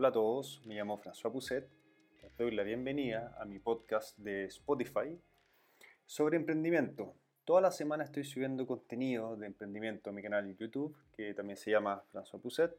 [0.00, 1.68] Hola a todos, me llamo François Pousset.
[2.22, 5.18] Les doy la bienvenida a mi podcast de Spotify
[6.06, 7.16] sobre emprendimiento.
[7.44, 11.72] Toda la semana estoy subiendo contenido de emprendimiento a mi canal YouTube, que también se
[11.72, 12.72] llama François Pousset.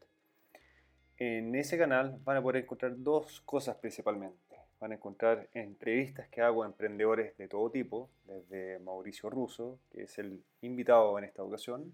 [1.18, 4.56] En ese canal van a poder encontrar dos cosas principalmente.
[4.80, 10.04] Van a encontrar entrevistas que hago a emprendedores de todo tipo, desde Mauricio Russo, que
[10.04, 11.94] es el invitado en esta ocasión,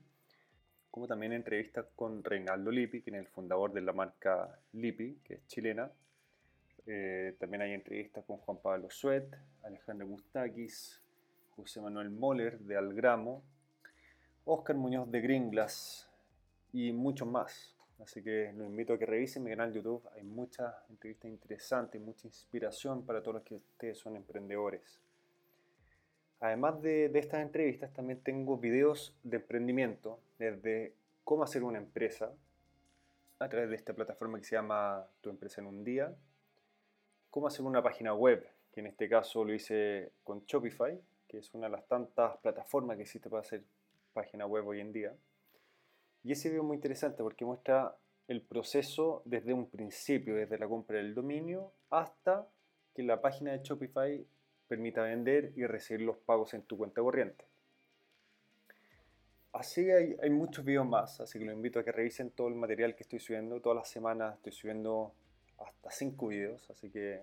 [0.96, 5.34] como también entrevistas con Reinaldo Lippi, que es el fundador de la marca Lippi, que
[5.34, 5.92] es chilena.
[6.86, 9.28] Eh, también hay entrevistas con Juan Pablo Suet,
[9.64, 11.02] Alejandro Mustakis,
[11.54, 13.44] José Manuel Moller de Algramo,
[14.46, 16.10] Oscar Muñoz de Gringlas
[16.72, 17.76] y muchos más.
[18.00, 20.08] Así que los invito a que revisen mi canal de YouTube.
[20.16, 25.02] Hay muchas entrevistas interesantes, mucha inspiración para todos los que ustedes son emprendedores.
[26.40, 32.34] Además de, estas entrevistas, también tengo videos de emprendimiento, desde cómo hacer una empresa
[33.40, 36.16] a través de esta plataforma que se llama Tu empresa en un día,
[37.30, 41.54] cómo hacer una página web, que en este caso lo hice con Shopify, que es
[41.54, 43.64] una de las tantas plataformas que existe para hacer
[44.14, 45.16] página web hoy en día.
[46.24, 47.96] Y ese video es muy interesante porque muestra
[48.28, 52.48] el proceso desde un principio, desde la compra del dominio hasta
[52.94, 54.26] que la página de Shopify
[54.68, 57.46] permita vender y recibir los pagos en tu cuenta corriente.
[59.54, 62.56] Así hay, hay muchos videos más, así que los invito a que revisen todo el
[62.56, 63.62] material que estoy subiendo.
[63.62, 65.14] Todas las semanas estoy subiendo
[65.58, 67.22] hasta 5 videos, así que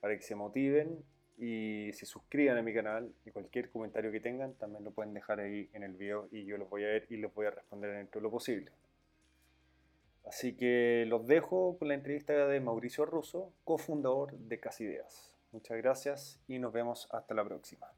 [0.00, 1.04] para que se motiven
[1.38, 5.40] y se suscriban a mi canal y cualquier comentario que tengan también lo pueden dejar
[5.40, 7.96] ahí en el video y yo los voy a ver y los voy a responder
[7.96, 8.72] dentro de lo posible.
[10.24, 15.29] Así que los dejo con la entrevista de Mauricio Russo, cofundador de Casideas.
[15.52, 17.92] Muchas gracias y nos vemos hasta la próxima.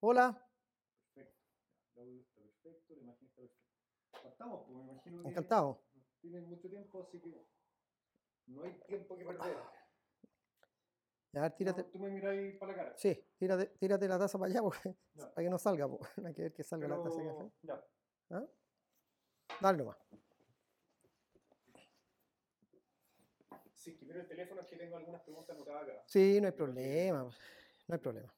[0.00, 0.36] Hola.
[1.14, 1.40] Perfecto.
[1.94, 4.22] El audio está perfecto, la imagen está perfecta.
[4.22, 5.82] Partamos, pues me imagino que Encantado.
[5.94, 7.46] no tienen mucho tiempo, así que
[8.46, 9.56] no hay tiempo que perder.
[11.32, 11.82] Ya, a ver, tírate.
[11.82, 12.96] No, tú me miráis para la cara.
[12.98, 15.30] Sí, tírate, tírate la taza para allá porque, Ya.
[15.32, 15.88] para que no salga.
[15.88, 15.98] po.
[16.26, 17.50] Hay que ver que salga la taza de café.
[17.62, 17.74] Pero,
[18.30, 18.36] ya.
[18.36, 18.46] ¿Ah?
[19.60, 19.96] Dale nomás.
[23.74, 26.02] Sí, que el teléfono es que tengo algunas preguntas anotadas acá.
[26.06, 27.24] Sí, no hay problema.
[27.88, 28.32] No hay problema.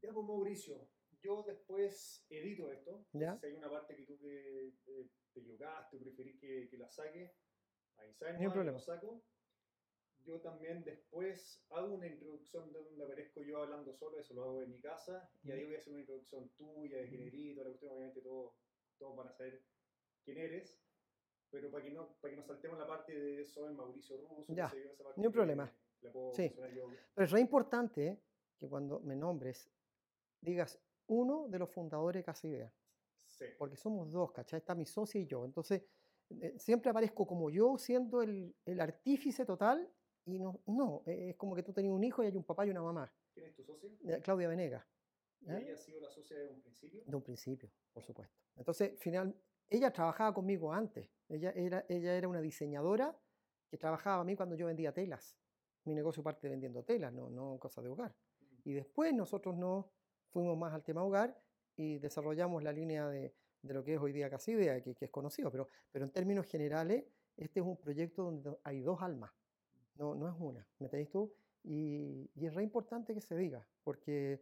[0.00, 0.88] Ya, pues Mauricio,
[1.20, 3.04] yo después edito esto.
[3.12, 3.36] Ya.
[3.38, 7.34] Si hay una parte que tú que, eh, te equivocaste, preferís que, que la saque,
[7.96, 8.78] ahí sabes, Ni un problema.
[8.78, 9.22] lo saco.
[10.24, 14.62] Yo también después hago una introducción de donde aparezco yo hablando solo, eso lo hago
[14.62, 17.64] en mi casa, y ahí voy a hacer una introducción tuya, de quién eres, toda
[17.64, 18.54] la cuestión, obviamente todos
[18.98, 19.64] todos van a saber
[20.24, 20.76] quién eres,
[21.50, 24.66] pero para que no, para que no saltemos la parte de soy Mauricio Russo, Ya,
[24.66, 25.72] esa parte ni un que problema.
[26.00, 26.52] La puedo Sí.
[26.74, 26.90] yo.
[27.14, 28.22] Pero es re importante ¿eh?
[28.58, 29.70] que cuando me nombres
[30.40, 32.72] digas uno de los fundadores de Casa Idea.
[33.26, 33.46] Sí.
[33.56, 34.58] Porque somos dos, ¿cachai?
[34.58, 35.44] Está mi socio y yo.
[35.44, 35.82] Entonces,
[36.30, 39.90] eh, siempre aparezco como yo siendo el, el artífice total
[40.28, 42.66] y no, no, eh, es como que tú tenías un hijo y hay un papá
[42.66, 43.10] y una mamá.
[43.32, 43.88] ¿Quién es tu socio?
[44.04, 44.84] Eh, Claudia Venegas.
[45.40, 45.58] ¿Y ¿eh?
[45.62, 47.02] ella ha sido la socia desde un principio?
[47.06, 48.36] De un principio, por supuesto.
[48.56, 49.34] Entonces, final,
[49.70, 51.08] ella trabajaba conmigo antes.
[51.28, 53.18] Ella era, ella era una diseñadora
[53.70, 55.38] que trabajaba a mí cuando yo vendía telas.
[55.84, 58.14] Mi negocio parte vendiendo telas, no, no cosas de hogar.
[58.64, 59.86] Y después nosotros nos
[60.28, 61.40] fuimos más al tema hogar
[61.74, 65.10] y desarrollamos la línea de, de lo que es hoy día Casidea, que, que es
[65.10, 65.50] conocido.
[65.50, 67.04] Pero, pero en términos generales,
[67.36, 69.32] este es un proyecto donde hay dos almas,
[69.98, 70.66] no, no es una.
[70.78, 71.32] ¿Me entendés tú?
[71.64, 74.40] Y, y es re importante que se diga, porque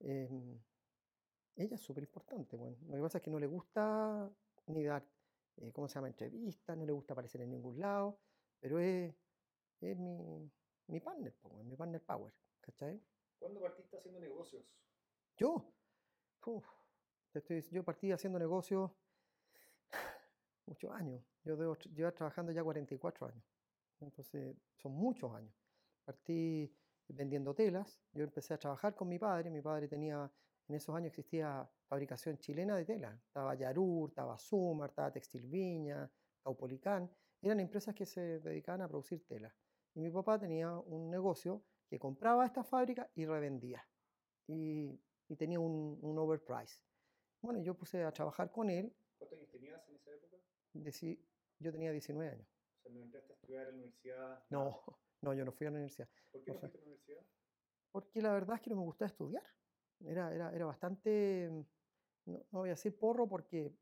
[0.00, 0.58] em,
[1.56, 2.56] ella es súper importante.
[2.56, 2.76] Bueno.
[2.86, 4.30] Lo que pasa es que no le gusta
[4.66, 5.04] ni dar,
[5.56, 8.18] eh, ¿cómo se llama?, entrevistas, no le gusta aparecer en ningún lado,
[8.60, 9.14] pero es,
[9.80, 10.50] es mi,
[10.86, 13.00] mi partner, weón, mi partner power, ¿cachai?
[13.38, 14.64] ¿Cuándo partiste haciendo negocios?
[15.36, 15.72] Yo,
[16.44, 16.66] uf,
[17.32, 18.90] estoy yo partí haciendo negocios
[20.66, 21.24] muchos años.
[21.44, 23.57] Yo debo llevar trabajando ya 44 años.
[24.00, 25.54] Entonces, son muchos años.
[26.04, 26.72] Partí
[27.08, 28.00] vendiendo telas.
[28.12, 29.50] Yo empecé a trabajar con mi padre.
[29.50, 30.30] Mi padre tenía,
[30.68, 33.14] en esos años existía fabricación chilena de telas.
[33.26, 36.10] Estaba Yarur, estaba Sumar, estaba Textil Viña,
[36.42, 37.10] Caupolicán.
[37.42, 39.54] Eran empresas que se dedicaban a producir telas.
[39.94, 43.86] Y mi papá tenía un negocio que compraba esta fábrica y revendía.
[44.46, 46.80] Y, y tenía un, un overprice.
[47.40, 48.94] Bueno, yo puse a trabajar con él.
[49.18, 50.36] ¿Cuántos años tenías en esa época?
[50.74, 51.18] deci-
[51.58, 52.48] yo tenía 19 años.
[52.78, 54.44] O sea, no entraste a estudiar en la universidad.
[54.50, 54.82] No,
[55.22, 56.08] no, yo no fui a la universidad.
[56.30, 57.26] ¿Por qué no fuiste a la universidad?
[57.90, 59.44] Porque la verdad es que no me gustaba estudiar.
[60.00, 61.50] Era, era, era bastante,
[62.24, 63.72] no, no voy a decir porro porque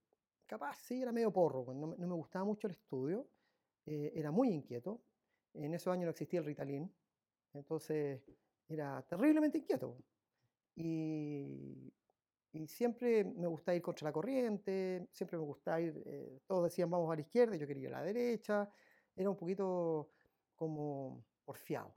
[0.46, 3.28] capaz sí era medio porro, pues, no, me- no me gustaba mucho el estudio,
[3.84, 5.04] eh, era muy inquieto.
[5.52, 6.90] En esos años no existía el Ritalin,
[7.52, 8.22] entonces
[8.68, 9.98] era terriblemente inquieto.
[10.74, 11.92] Y,
[12.56, 16.90] y siempre me gustaba ir contra la corriente, siempre me gustaba ir, eh, todos decían
[16.90, 18.70] vamos a la izquierda, yo quería ir a la derecha,
[19.14, 20.10] era un poquito
[20.54, 21.92] como porfiado.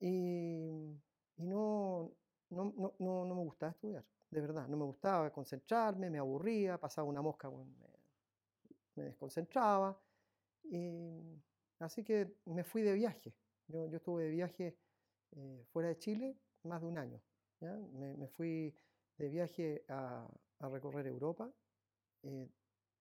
[0.00, 0.98] Y,
[1.36, 2.10] y no,
[2.50, 7.06] no, no, no, me gustaba estudiar, de verdad, no me gustaba concentrarme, me aburría, pasaba
[7.06, 7.64] una mosca, me,
[8.96, 9.98] me desconcentraba.
[10.64, 11.42] Y,
[11.78, 13.34] así que me fui de viaje.
[13.68, 14.76] Yo, yo estuve de viaje
[15.32, 17.20] eh, fuera de Chile más de un año.
[17.60, 17.72] ¿ya?
[17.92, 18.74] Me, me fui
[19.20, 20.26] de viaje a,
[20.60, 21.52] recorrer Europa
[22.22, 22.48] eh,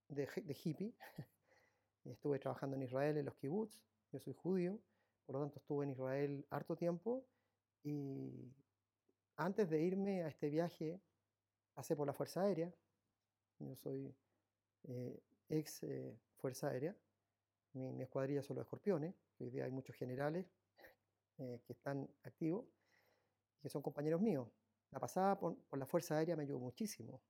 [0.10, 0.94] de, hi- de hippie.
[2.06, 3.80] estuve trabajando en Israel en los kibbutz.
[4.12, 4.80] Yo soy judío,
[5.26, 7.26] por lo tanto estuve en Israel harto tiempo.
[7.84, 8.52] Y
[9.38, 11.00] antes de irme a este viaje,
[11.74, 12.74] pasé por la Fuerza Aérea.
[13.60, 14.14] Yo soy
[14.90, 16.96] eh, ex eh, Fuerza Aérea.
[17.74, 19.16] Mi, mi escuadrilla son los escorpiones.
[19.40, 20.46] Hoy día hay muchos generales
[21.38, 22.66] que están activos
[23.60, 24.50] y que son compañeros míos.
[24.92, 27.22] La pasada por, por la Fuerza Aérea me ayudó muchísimo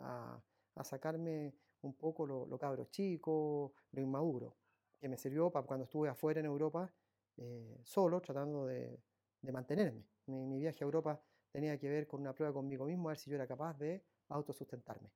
[0.00, 0.40] a,
[0.74, 4.56] a sacarme un poco lo, lo cabro chico, lo inmaduro,
[4.98, 6.92] que me sirvió para cuando estuve afuera en Europa,
[7.36, 9.00] eh, solo, tratando de,
[9.40, 10.04] de mantenerme.
[10.26, 11.20] Mi, mi viaje a Europa
[11.52, 14.02] tenía que ver con una prueba conmigo mismo, a ver si yo era capaz de
[14.28, 15.10] autosustentarme.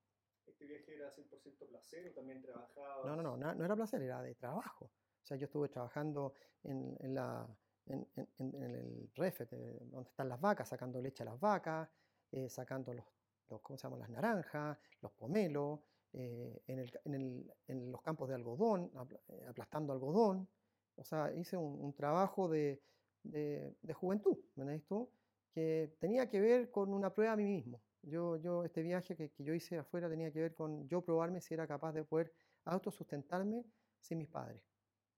[0.47, 3.05] ¿Este viaje era 100% placer o también trabajabas?
[3.07, 4.87] No, no, no, na- no era placer, era de trabajo.
[4.87, 7.47] O sea, yo estuve trabajando en, en la,
[7.89, 9.11] en, en- en- el
[9.53, 11.89] eh, donde están las vacas, sacando leche a las vacas,
[12.31, 13.05] eh, sacando los,
[13.49, 14.01] los, ¿cómo se llaman?
[14.01, 15.81] Las naranjas, los pomelos,
[16.13, 18.91] eh, en, el el- en los campos de algodón,
[19.29, 20.49] eh, aplastando algodón.
[20.97, 22.83] O sea, hice un, un trabajo de,
[23.23, 25.11] de, de juventud, ¿me tú?
[25.51, 27.83] Que tenía que ver con una prueba a mí mismo.
[28.03, 31.41] Yo, yo este viaje que, que yo hice afuera tenía que ver con yo probarme
[31.41, 32.33] si era capaz de poder
[32.65, 33.65] autosustentarme
[34.01, 34.63] sin mis padres.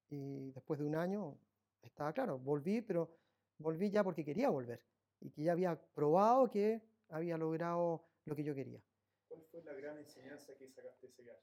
[0.08, 1.38] Y después de un año,
[1.82, 3.10] estaba claro, volví, pero
[3.58, 4.84] volví ya porque quería volver
[5.20, 8.82] y que ya había probado que había logrado lo que yo quería.
[9.28, 11.42] ¿Cuál fue la gran enseñanza que sacaste de ese viaje?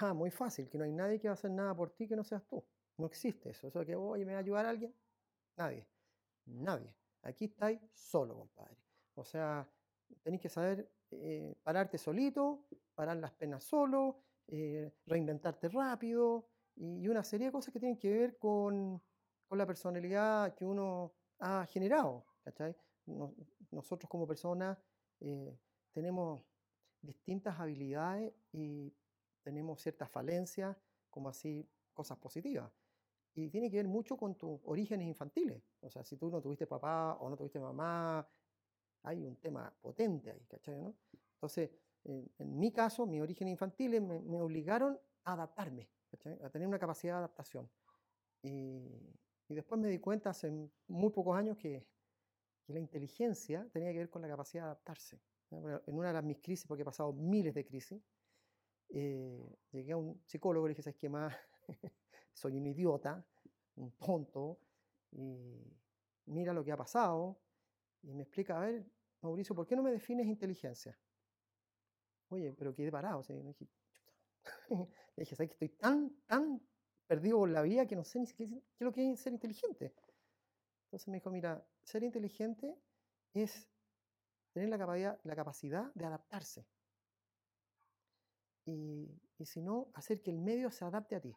[0.00, 2.16] Ah, muy fácil, que no hay nadie que va a hacer nada por ti que
[2.16, 2.64] no seas tú.
[2.96, 3.68] No existe eso.
[3.68, 4.94] Eso de que, oye, ¿me va a ayudar alguien?
[5.56, 5.86] Nadie.
[6.46, 6.94] Nadie.
[7.22, 8.76] Aquí estáis solo, compadre.
[9.14, 9.68] O sea,
[10.22, 17.08] tenéis que saber eh, pararte solito, parar las penas solo, eh, reinventarte rápido y, y
[17.08, 19.02] una serie de cosas que tienen que ver con,
[19.54, 22.26] con la personalidad que uno ha generado.
[22.42, 22.74] ¿cachai?
[23.06, 23.32] Nos-
[23.70, 24.76] nosotros como personas
[25.20, 25.56] eh,
[25.92, 26.42] tenemos
[27.00, 28.92] distintas habilidades y
[29.44, 30.76] tenemos ciertas falencias,
[31.08, 32.72] como así cosas positivas.
[33.34, 35.62] Y tiene que ver mucho con tus orígenes infantiles.
[35.80, 38.28] O sea, si tú no tuviste papá o no tuviste mamá,
[39.04, 40.80] hay un tema potente ahí, ¿cachai?
[40.80, 40.96] no?
[41.34, 41.70] Entonces,
[42.02, 46.40] en, en mi caso, mis orígenes infantiles me, me obligaron a adaptarme, ¿cachai?
[46.42, 47.70] a tener una capacidad de adaptación.
[48.42, 49.14] Y,
[49.48, 50.50] y después me di cuenta hace
[50.88, 51.86] muy pocos años que,
[52.64, 55.20] que la inteligencia tenía que ver con la capacidad de adaptarse.
[55.50, 58.02] Bueno, En una de las mis crisis, porque he pasado miles de crisis,
[58.88, 61.34] eh, llegué a un psicólogo y le dije, ¿sabes qué más?
[62.32, 63.24] Soy un idiota,
[63.76, 64.58] un tonto,
[65.12, 65.62] y
[66.26, 67.38] mira lo que ha pasado.
[68.02, 68.84] Y me explica, a ver,
[69.20, 70.98] Mauricio, ¿por qué no me defines inteligencia?
[72.28, 73.20] Oye, pero quedé parado.
[73.20, 73.66] o.
[75.16, 76.60] Le dije, ¿sabes que estoy tan, tan
[77.06, 79.32] perdido por la vida que no sé ni siquiera qué es lo que es ser
[79.32, 79.94] inteligente?
[80.86, 82.78] Entonces me dijo, mira, ser inteligente
[83.34, 83.68] es
[84.52, 86.66] tener la capacidad, la capacidad de adaptarse.
[88.66, 91.34] Y, y si no, hacer que el medio se adapte a ti.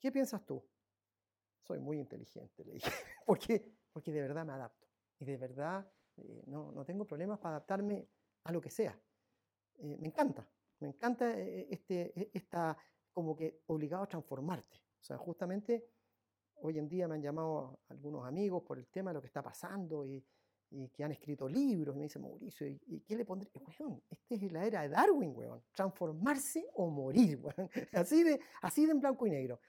[0.00, 0.62] ¿Qué piensas tú?
[1.62, 2.90] Soy muy inteligente, le dije.
[3.26, 3.72] ¿Por qué?
[3.92, 4.86] Porque de verdad me adapto.
[5.18, 8.08] Y de verdad eh, no, no tengo problemas para adaptarme
[8.44, 9.00] a lo que sea.
[9.78, 10.48] Eh, me encanta.
[10.80, 12.76] Me encanta eh, este, e- esta
[13.14, 14.76] como que obligado a transformarte.
[15.00, 15.86] O sea, justamente
[16.56, 19.42] hoy en día me han llamado algunos amigos por el tema de lo que está
[19.42, 20.22] pasando y,
[20.70, 21.94] y que han escrito libros.
[21.94, 23.50] Y me dicen, Mauricio, ¿y, y qué le pondré?
[23.54, 25.62] Weón, esta es la era de Darwin, weón.
[25.72, 27.70] Transformarse o morir, weón.
[27.92, 29.60] Así de, así de en blanco y negro.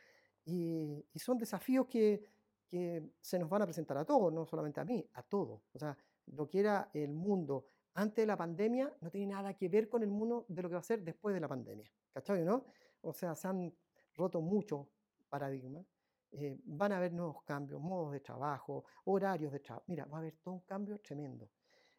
[0.45, 2.23] Y, y son desafíos que,
[2.67, 5.61] que se nos van a presentar a todos, no solamente a mí, a todos.
[5.73, 5.97] O sea,
[6.27, 10.03] lo que era el mundo antes de la pandemia no tiene nada que ver con
[10.03, 11.89] el mundo de lo que va a ser después de la pandemia.
[12.13, 12.65] ¿Cachai, no?
[13.05, 13.73] O sea, se han
[14.15, 14.87] roto muchos
[15.29, 15.85] paradigmas.
[16.31, 19.85] eh, van a haber nuevos cambios, modos de trabajo, horarios de trabajo.
[19.87, 21.49] Mira, va a haber todo un cambio tremendo.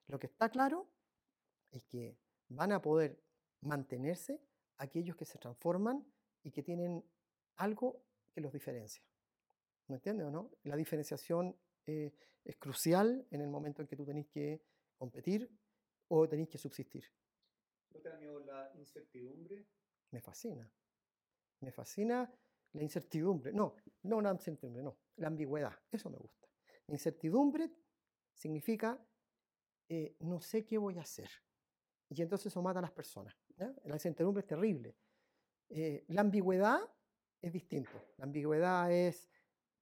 [0.09, 0.91] Lo que está claro
[1.71, 3.23] es que van a poder
[3.63, 4.43] mantenerse
[4.79, 6.05] aquellos que se transforman
[6.43, 7.03] y que tienen
[7.57, 9.03] algo que los diferencia.
[9.89, 10.51] ¿Me entiendes o no?
[10.65, 12.13] La diferenciación eh,
[12.45, 14.63] es crucial en el momento en que tú tenés que
[14.97, 15.51] competir
[16.09, 17.05] o tenés que subsistir.
[17.91, 19.67] ¿No te da miedo la incertidumbre?
[20.11, 20.71] Me fascina.
[21.61, 22.31] Me fascina
[22.73, 23.53] la incertidumbre.
[23.53, 24.97] No, no la incertidumbre, no.
[25.17, 25.73] La ambigüedad.
[25.91, 26.47] Eso me gusta.
[26.89, 27.71] Incertidumbre
[28.33, 28.99] significa
[29.89, 31.29] eh, no sé qué voy a hacer.
[32.09, 33.35] Y entonces eso mata a las personas.
[33.57, 34.97] La incertidumbre es terrible.
[35.69, 36.79] Eh, la ambigüedad
[37.41, 37.91] es distinto.
[38.17, 39.29] La ambigüedad es,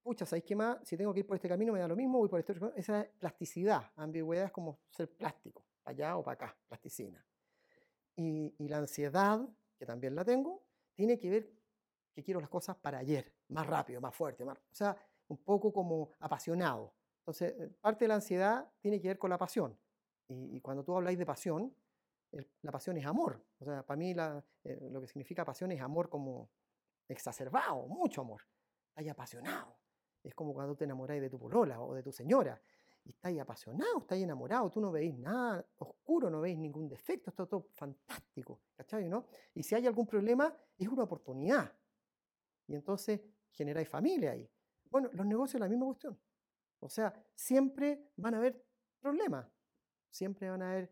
[0.02, 0.78] pucha, ¿sabéis qué más?
[0.86, 3.02] Si tengo que ir por este camino me da lo mismo, voy por este Esa
[3.02, 3.90] es plasticidad.
[3.96, 7.24] Ambigüedad es como ser plástico, para allá o para acá, plasticina.
[8.16, 10.62] Y, y la ansiedad, que también la tengo,
[10.94, 11.52] tiene que ver
[12.14, 14.96] que quiero las cosas para ayer, más rápido, más fuerte, más, o sea,
[15.28, 16.94] un poco como apasionado.
[17.18, 19.78] Entonces, eh, parte de la ansiedad tiene que ver con la pasión.
[20.28, 21.74] Y, cuando tú habláis de pasión,
[22.62, 23.44] la pasión es amor.
[23.58, 24.14] O sea, para mí
[24.64, 26.50] eh, lo que significa pasión es amor como
[27.08, 28.42] exacerbado, mucho amor.
[28.88, 29.76] Estás apasionado.
[30.22, 32.60] Es como cuando te enamoráis de tu polola o de tu señora.
[33.04, 37.44] Y estáis apasionado, estáis enamorado, tú no veis nada oscuro, no veis ningún defecto, está
[37.44, 38.62] todo fantástico.
[38.74, 39.08] ¿Cachai?
[39.08, 39.26] ¿no?
[39.54, 41.70] Y si hay algún problema, es una oportunidad.
[42.66, 44.48] Y entonces generáis familia ahí.
[44.90, 46.18] Bueno, los negocios es la misma cuestión.
[46.80, 48.64] O sea, siempre van a haber
[49.00, 49.46] problemas,
[50.10, 50.88] siempre van a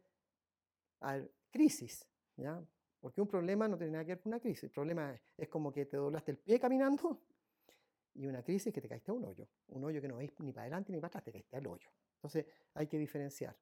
[1.00, 2.64] haber, crisis, ¿ya?
[2.98, 4.64] Porque un problema no tiene nada que ver con una crisis.
[4.64, 7.22] El problema es, como que te doblaste el pie caminando
[8.14, 9.46] y una crisis es que te caíste a un hoyo.
[9.68, 11.90] Un hoyo que no veis ni para adelante ni para atrás, te caíste al hoyo.
[12.14, 13.56] Entonces hay que diferenciar.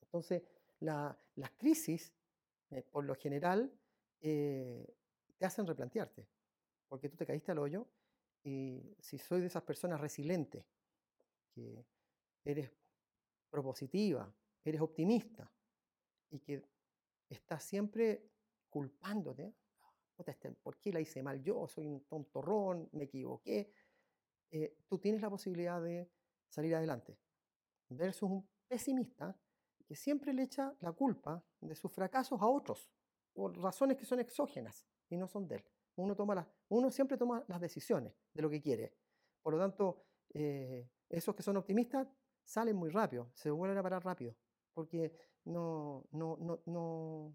[0.00, 0.42] Entonces,
[0.80, 2.14] las crisis,
[2.70, 3.70] eh, por lo general,
[4.20, 4.96] eh,
[5.36, 6.26] te hacen replantearte
[6.94, 7.88] porque tú te caíste al hoyo
[8.44, 10.64] y si soy de esas personas resilientes,
[11.52, 11.84] que
[12.44, 12.70] eres
[13.50, 14.32] propositiva,
[14.64, 15.50] eres optimista
[16.30, 16.62] y que
[17.28, 18.30] estás siempre
[18.70, 19.52] culpándote,
[20.24, 21.66] este, ¿por qué la hice mal yo?
[21.66, 23.72] Soy un tontorrón, me equivoqué.
[24.52, 26.08] Eh, tú tienes la posibilidad de
[26.48, 27.18] salir adelante.
[27.88, 29.36] Versus un pesimista
[29.84, 32.88] que siempre le echa la culpa de sus fracasos a otros,
[33.32, 35.73] por razones que son exógenas y no son de él.
[35.96, 38.92] Uno, toma uno siempre toma las decisiones de lo que quiere.
[39.42, 42.08] Por lo tanto, eh, esos que son optimistas
[42.42, 44.34] salen muy rápido, se vuelven a parar rápido,
[44.72, 45.12] porque
[45.44, 47.34] no, no, no, no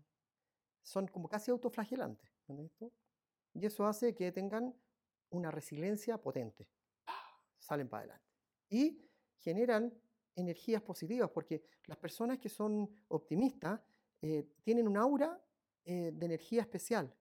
[0.81, 2.29] son como casi autoflagelantes.
[3.53, 4.75] Y eso hace que tengan
[5.29, 6.67] una resiliencia potente.
[7.59, 8.25] Salen para adelante.
[8.69, 9.01] Y
[9.37, 9.93] generan
[10.35, 13.79] energías positivas, porque las personas que son optimistas
[14.21, 15.39] eh, tienen un aura
[15.85, 17.13] eh, de energía especial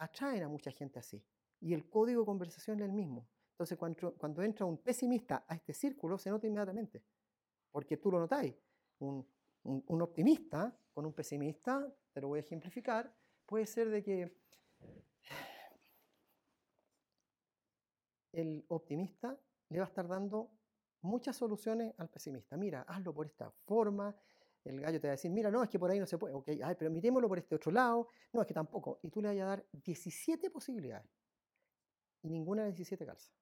[0.00, 1.22] atraen a mucha gente así.
[1.60, 3.28] Y el código de conversación es el mismo.
[3.52, 7.04] Entonces, cuando, entra un pesimista a este círculo, se nota inmediatamente.
[7.70, 8.54] Porque tú lo notáis.
[8.98, 9.26] Un,
[9.64, 13.14] un, optimista con un pesimista, te lo voy a ejemplificar,
[13.44, 14.34] puede ser de que
[18.32, 19.38] el optimista
[19.68, 20.50] le va a estar dando
[21.02, 22.56] muchas soluciones al pesimista.
[22.56, 24.14] Mira, hazlo por esta forma,
[24.64, 26.34] el gallo te va a decir, mira, no, es que por ahí no se puede,
[26.34, 29.00] ok, ay, pero mirémoslo por este otro lado, no, es que tampoco.
[29.02, 31.10] Y tú le vas a dar 17 posibilidades
[32.22, 33.32] y ninguna de 17 calza.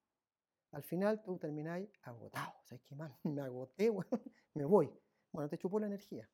[0.73, 3.13] Al final tú termináis agotado, ¿sabes qué más?
[3.25, 4.11] Me agoté, bueno,
[4.55, 4.93] me voy.
[5.33, 6.29] Bueno, te chupó la energía,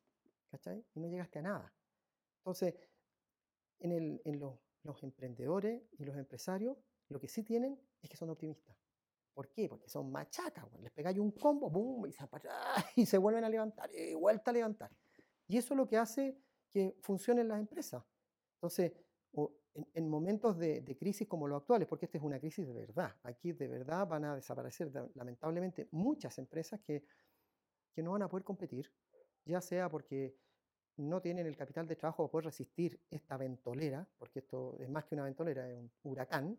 [0.49, 0.85] ¿cachai?
[0.93, 1.73] Y no llegaste a nada.
[2.39, 2.75] Entonces,
[3.79, 6.77] en los, los emprendedores y los empresarios,
[7.09, 8.84] lo que sí tienen es que son optimistas.
[9.35, 9.67] ¿Por qué?
[9.67, 12.23] Porque son machacas, les pegáis un combo, boom, y se,
[12.95, 14.91] y se vuelven a levantar, y vuelta a levantar.
[15.47, 16.39] Y eso es lo que hace
[16.71, 18.01] que funcionen las empresas.
[18.55, 18.93] Entonces,
[19.93, 23.51] en, momentos de, crisis como los actuales, porque esta es una crisis de verdad, aquí
[23.51, 27.05] de verdad van a desaparecer lamentablemente muchas empresas que,
[27.93, 28.89] que no van a poder competir,
[29.43, 30.37] ya sea porque
[30.95, 35.03] no tienen el capital de trabajo para poder resistir esta ventolera, porque esto es más
[35.03, 36.57] que una ventolera, es un huracán,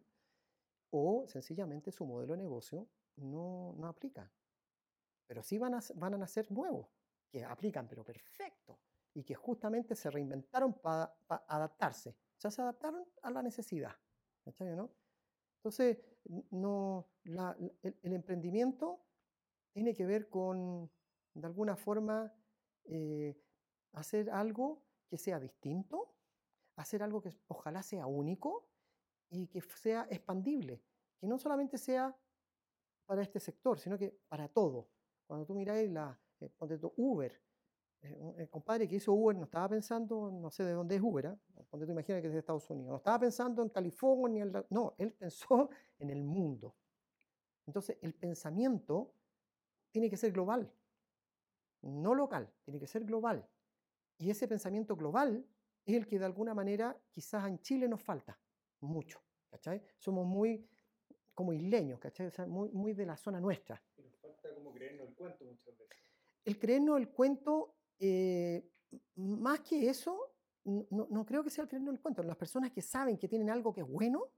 [0.96, 4.30] o sencillamente su modelo de negocio no, no aplica.
[5.26, 6.88] Pero sí van a, van a nacer nuevos,
[7.30, 8.78] que aplican, pero perfecto,
[9.14, 12.16] y que justamente se reinventaron para adaptarse.
[12.44, 13.96] O se adaptaron a la necesidad.
[14.76, 14.90] ¿no?
[15.56, 15.98] Entonces,
[16.50, 19.04] no, el, emprendimiento
[19.72, 20.90] tiene que ver con,
[21.34, 22.32] de alguna forma,
[22.84, 23.36] eh,
[23.92, 26.14] hacer algo que sea distinto,
[26.76, 28.68] hacer algo que ojalá sea único,
[29.30, 30.82] y que sea expandible,
[31.18, 32.16] que no solamente sea
[33.06, 34.88] para este sector, sino que para todo.
[35.26, 36.50] Cuando tú miráis la, eh,
[36.96, 37.40] Uber,
[38.02, 41.26] eh, el compadre que hizo Uber no estaba pensando, no sé de dónde es Uber,
[41.26, 41.38] ¿eh?
[41.70, 45.12] tú imaginas que es de Estados Unidos, no estaba pensando en California, ni no, él
[45.12, 46.74] pensó en el mundo.
[47.66, 49.12] Entonces, el pensamiento
[49.90, 50.72] tiene que ser global,
[51.82, 53.48] no local, tiene que ser global.
[54.18, 55.44] Y ese pensamiento global
[55.84, 58.38] es el que de alguna manera quizás en Chile nos falta
[58.80, 59.82] mucho, ¿cachai?
[59.98, 60.66] Somos muy
[61.36, 62.30] como isleños, ¿cachai?
[62.48, 63.80] muy, muy de la zona nuestra.
[63.94, 65.96] Pero falta como creernos el cuento muchas veces.
[66.44, 68.70] El creernos el cuento, eh,
[69.16, 72.22] más que eso, no, no, creo que sea el creernos el cuento.
[72.22, 74.30] Las personas que saben que tienen algo que es bueno,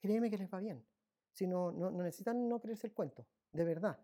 [0.00, 0.86] créeme que les va bien.
[1.32, 3.98] Si no, no, necesitan no creerse el cuento, de verdad.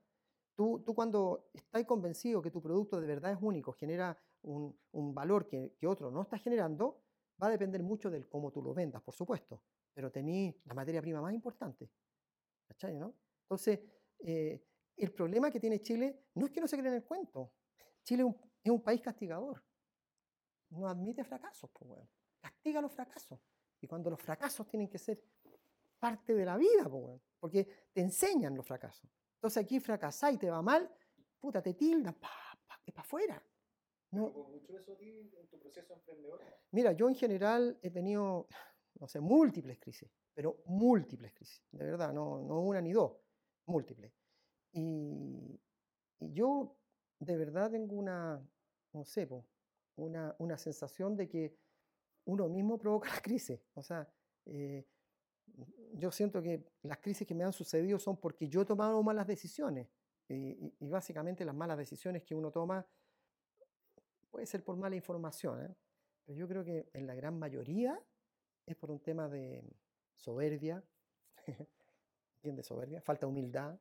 [0.57, 5.15] Tú, tú cuando estás convencido que tu producto de verdad es único, genera un, un
[5.15, 7.01] valor que, que, otro no está generando,
[7.41, 9.63] va a depender mucho del cómo tú lo vendas, por supuesto.
[9.93, 11.91] Pero tenés la materia prima más importante.
[12.67, 13.15] ¿Cachai, no?
[13.43, 13.81] Entonces,
[14.21, 14.65] eh,
[14.97, 17.53] el problema que tiene Chile no es que no se cree en el cuento.
[18.03, 19.65] Chile es un, es un país castigador.
[20.71, 22.09] No admite fracasos, pues, bueno.
[22.41, 23.41] Castiga los fracasos.
[23.81, 25.23] Y cuando los fracasos tienen que ser
[25.99, 29.11] parte de la vida, pues, bueno, porque te enseñan los fracasos.
[29.37, 30.91] Entonces aquí fracasás y te va mal,
[31.39, 32.29] puta, te tildan, pa,
[32.67, 33.43] pa, para afuera.
[34.11, 34.29] No.
[34.31, 36.41] mucho eso a ti en tu proceso emprendedor?
[36.73, 38.49] Mira, yo en general he tenido,
[39.01, 43.17] no sé, múltiples crisis, pero múltiples crisis, de verdad, no, no una ni dos,
[43.67, 44.13] múltiples.
[44.73, 45.59] Y,
[46.21, 46.77] yo
[47.19, 48.47] de verdad tengo una,
[48.93, 49.27] no sé,
[49.97, 51.57] una, una, sensación de que
[52.27, 53.59] uno mismo provoca las crisis.
[53.73, 54.07] O sea,
[54.45, 54.87] eh,
[55.95, 59.27] yo siento que las crisis que me han sucedido son porque yo he tomado malas
[59.27, 59.89] decisiones.
[60.29, 62.87] Y, y, básicamente las malas decisiones que uno toma
[64.31, 65.75] puede ser por mala información, ¿eh?
[66.25, 67.99] pero yo creo que en la gran mayoría
[68.67, 69.65] es por un tema de
[70.15, 70.83] soberbia,
[72.43, 73.79] bien de soberbia, falta humildad,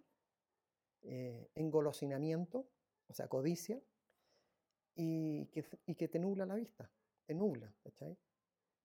[1.02, 2.68] eh, engolosinamiento,
[3.08, 3.82] o sea, codicia,
[4.96, 6.92] y que, y que, te nubla la vista,
[7.26, 8.18] te nubla, ¿cachai?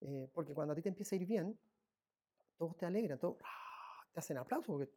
[0.00, 1.58] Eh, porque cuando a ti te empieza a ir bien,
[2.56, 4.06] todos te alegran, todos ¡ah!
[4.12, 4.88] te hacen aplausos,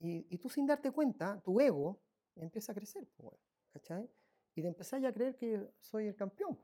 [0.00, 2.00] y, y, tú sin darte cuenta, tu ego
[2.36, 3.08] empieza a crecer,
[3.72, 4.08] ¿cachai?
[4.54, 6.56] Y te empezáis a creer que soy el campeón,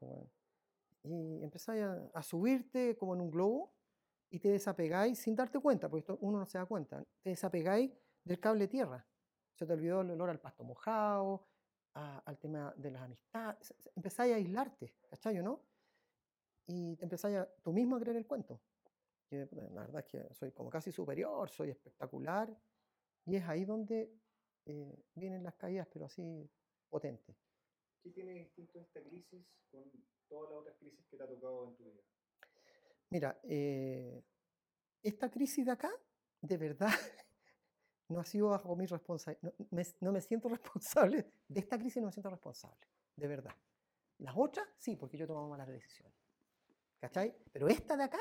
[1.05, 3.73] y empezáis a, a subirte como en un globo,
[4.35, 7.93] y te desapegáis sin darte cuenta, porque esto uno no se da cuenta, te desapegáis
[8.25, 9.07] del cable tierra.
[9.55, 11.47] Se te olvidó el olor al pasto mojado,
[11.93, 13.73] al tema de las amistades.
[13.95, 15.63] Empezáis a aislarte, ¿cachai o no?
[16.67, 18.61] Y empezáis a, tú mismo a creer el cuento.
[19.29, 22.53] Que, la verdad es que soy como casi superior, soy espectacular.
[23.27, 24.13] Y es ahí donde
[24.67, 26.51] eh, vienen las caídas, pero así
[26.89, 27.37] potentes.
[28.03, 29.85] ¿Qué tiene distinto esta crisis con
[30.29, 32.03] todas las otras crisis que te ha tocado en tu vida?
[33.11, 34.25] Mira, eh,
[35.03, 35.91] esta crisis de acá,
[36.41, 36.89] de verdad,
[38.09, 39.55] no ha sido bajo mi responsabilidad.
[40.01, 41.31] No me, siento responsable.
[41.49, 43.55] De esta crisis no me siento responsable, de verdad.
[44.19, 46.17] Las otras, sí, porque yo he tomado malas decisiones.
[46.99, 47.37] ¿Cachai?
[47.53, 48.21] Pero esta de acá,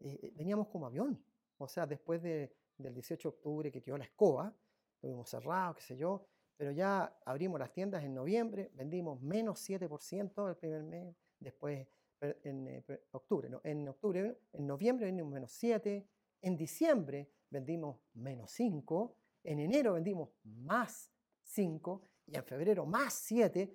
[0.00, 1.22] eh, veníamos como avión.
[1.58, 4.54] O sea, después de, del 18 de octubre que quedó la escoba,
[4.94, 6.26] estuvimos cerrados, qué sé yo,
[6.56, 11.86] pero ya abrimos las tiendas en noviembre, vendimos menos 7% el primer mes, después
[12.20, 16.06] en eh, octubre, no, en octubre, en noviembre vendimos menos 7,
[16.42, 23.72] en diciembre vendimos menos 5, en enero vendimos más 5 y en febrero más 7.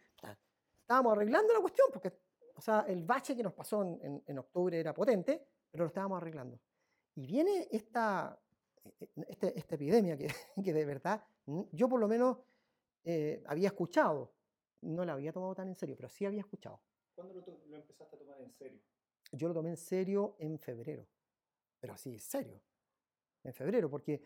[0.81, 2.11] Estábamos arreglando la cuestión porque,
[2.55, 6.17] o sea, el bache que nos pasó en, en, octubre era potente, pero lo estábamos
[6.17, 6.59] arreglando.
[7.15, 8.37] Y viene esta,
[9.27, 10.27] este, esta epidemia que,
[10.63, 11.23] que, de verdad
[11.71, 12.37] yo por lo menos
[13.03, 14.33] eh, había escuchado,
[14.81, 16.81] no la había tomado tan en serio, pero sí había escuchado.
[17.15, 18.79] ¿Cuándo lo, lo, empezaste a tomar en serio?
[19.31, 21.07] Yo lo tomé en serio en febrero,
[21.79, 22.61] pero así, serio,
[23.43, 24.21] en febrero, porque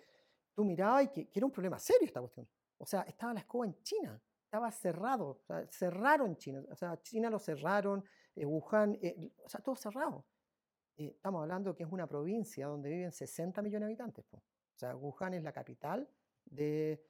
[0.54, 2.48] tú mirabas y que, que, era un problema serio esta cuestión.
[2.78, 7.02] O sea, estaba la escoba en China, estaba cerrado, o sea, cerraron China, o sea,
[7.02, 8.04] China lo cerraron,
[8.36, 10.26] eh, Wuhan, eh, o sea, todo cerrado.
[10.98, 14.26] Eh, estamos hablando que es una provincia donde viven 60 millones de habitantes.
[14.26, 14.38] Po.
[14.38, 16.08] O sea, Wuhan es la capital
[16.46, 17.04] de,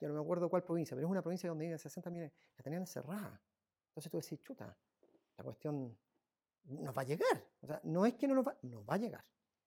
[0.00, 2.62] yo no me acuerdo cuál provincia, pero es una provincia donde viven 60 millones, la
[2.62, 3.40] tenían cerrada.
[3.88, 4.76] Entonces tú decís, chuta,
[5.36, 5.96] la cuestión
[6.64, 7.44] nos va a llegar.
[7.60, 9.24] O sea, no es que no nos va, nos va a llegar.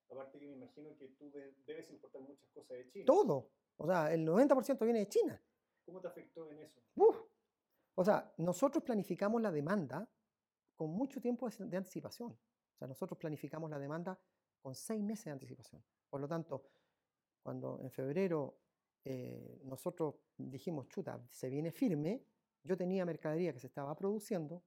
[0.09, 1.31] Aparte que me imagino que tú
[1.65, 3.05] debes importar muchas cosas de China.
[3.05, 3.51] Todo.
[3.77, 5.41] O sea, el 90% viene de China.
[5.85, 6.81] ¿Cómo te afectó en eso?
[6.95, 7.17] Uf.
[7.95, 10.07] O sea, nosotros planificamos la demanda
[10.75, 12.31] con mucho tiempo de anticipación.
[12.31, 14.19] O sea, nosotros planificamos la demanda
[14.61, 15.83] con seis meses de anticipación.
[16.09, 16.69] Por lo tanto,
[17.41, 18.62] cuando en febrero
[19.05, 22.23] eh, nosotros dijimos, chuta, se viene firme,
[22.63, 24.63] yo tenía mercadería que se estaba produciendo,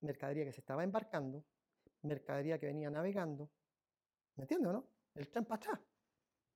[0.00, 1.44] mercadería que se estaba embarcando,
[2.02, 3.50] mercadería que venía navegando,
[4.36, 4.86] ¿Me entiendes o no?
[5.14, 5.80] El tren para atrás.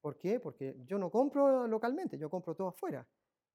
[0.00, 0.38] ¿Por qué?
[0.38, 3.06] Porque yo no compro localmente, yo compro todo afuera.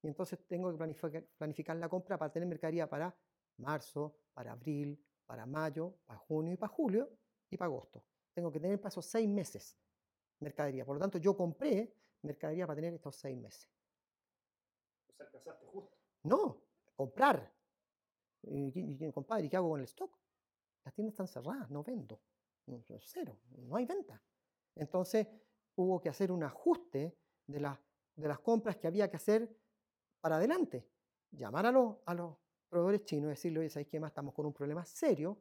[0.02, 3.15] Y entonces tengo que planificar, planificar la compra para tener mercadería para
[3.58, 7.10] marzo, para abril, para mayo, para junio y para julio
[7.50, 8.04] y para agosto.
[8.34, 9.78] Tengo que tener para esos seis meses
[10.39, 10.86] mercadería.
[10.86, 11.94] Por lo tanto, yo compré
[12.26, 13.70] mercadería para tener estos seis meses.
[15.10, 15.98] O sea, alcanzaste justo.
[16.24, 16.62] No,
[16.96, 17.54] comprar.
[18.44, 20.18] Y, compadre, ¿qué hago con el stock?
[20.84, 22.22] Las tiendas están cerradas, no vendo
[23.00, 24.22] cero, no hay venta.
[24.76, 25.28] Entonces
[25.76, 27.16] hubo que hacer un ajuste
[27.48, 27.78] de,
[28.16, 29.56] de las compras que había que hacer
[30.20, 30.88] para adelante.
[31.32, 32.38] Llamar a los, a los
[32.70, 34.12] proveedores chinos y decirle, oye, ¿sabéis qué más?
[34.12, 35.38] Estamos con un problema serio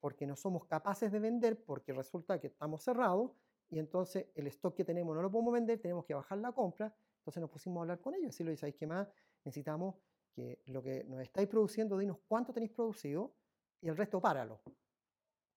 [0.00, 3.32] porque no somos capaces de vender porque resulta que estamos cerrados
[3.68, 6.94] y entonces el stock que tenemos no lo podemos vender, tenemos que bajar la compra,
[7.18, 9.08] Entonces nos pusimos a hablar con ellos y decirle, ¿sabéis qué más?
[9.44, 9.96] Necesitamos
[10.32, 13.34] que lo que nos estáis produciendo, dinos cuánto tenéis producido
[13.80, 14.60] y el resto páralo.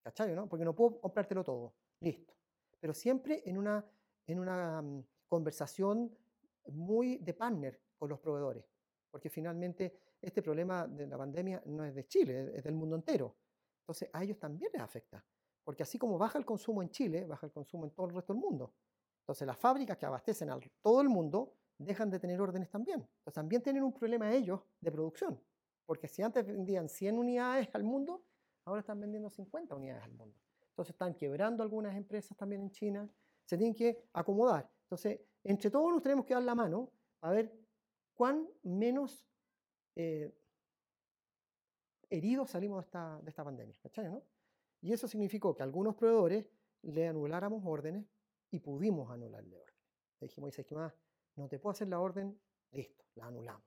[0.04, 0.34] ¿Cachai?
[0.34, 0.48] ¿no?
[0.48, 1.76] Porque no puedo comprártelo todo.
[2.00, 2.34] Listo.
[2.80, 3.86] Pero siempre en una,
[4.26, 6.18] en una mm, conversación
[6.68, 8.66] muy de partner con los proveedores.
[9.12, 13.36] Porque finalmente este problema de la pandemia no es de Chile, es del mundo entero.
[13.82, 15.24] Entonces a ellos también les afecta.
[15.70, 18.34] Porque así como baja el consumo en Chile, baja el consumo en todo el resto
[18.34, 18.74] del mundo.
[19.20, 23.02] Entonces las fábricas que abastecen a todo el mundo dejan de tener órdenes también.
[23.02, 25.40] Entonces también tienen un problema ellos de producción.
[25.86, 28.26] Porque si antes vendían 100 unidades al mundo,
[28.66, 30.36] ahora están vendiendo 50 unidades al mundo.
[30.70, 33.08] Entonces están quebrando algunas empresas también en China.
[33.46, 34.68] Se tienen que acomodar.
[34.86, 37.56] Entonces, entre todos nos tenemos que dar la mano a ver
[38.16, 39.24] cuán menos
[39.96, 40.36] eh,
[42.10, 43.76] heridos salimos de esta, de esta pandemia.
[44.10, 44.24] ¿no?
[44.82, 46.46] Y eso significó que algunos proveedores
[46.82, 48.06] le anuláramos órdenes
[48.52, 49.82] y pudimos anularle órdenes.
[50.20, 50.94] Le dijimos, ¿sabes qué más?
[51.36, 52.40] No te puedo hacer la orden,
[52.72, 53.64] listo, la anulamos.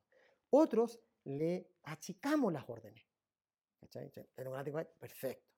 [0.50, 3.04] Otros le achicamos las órdenes.
[4.98, 5.50] Perfecto.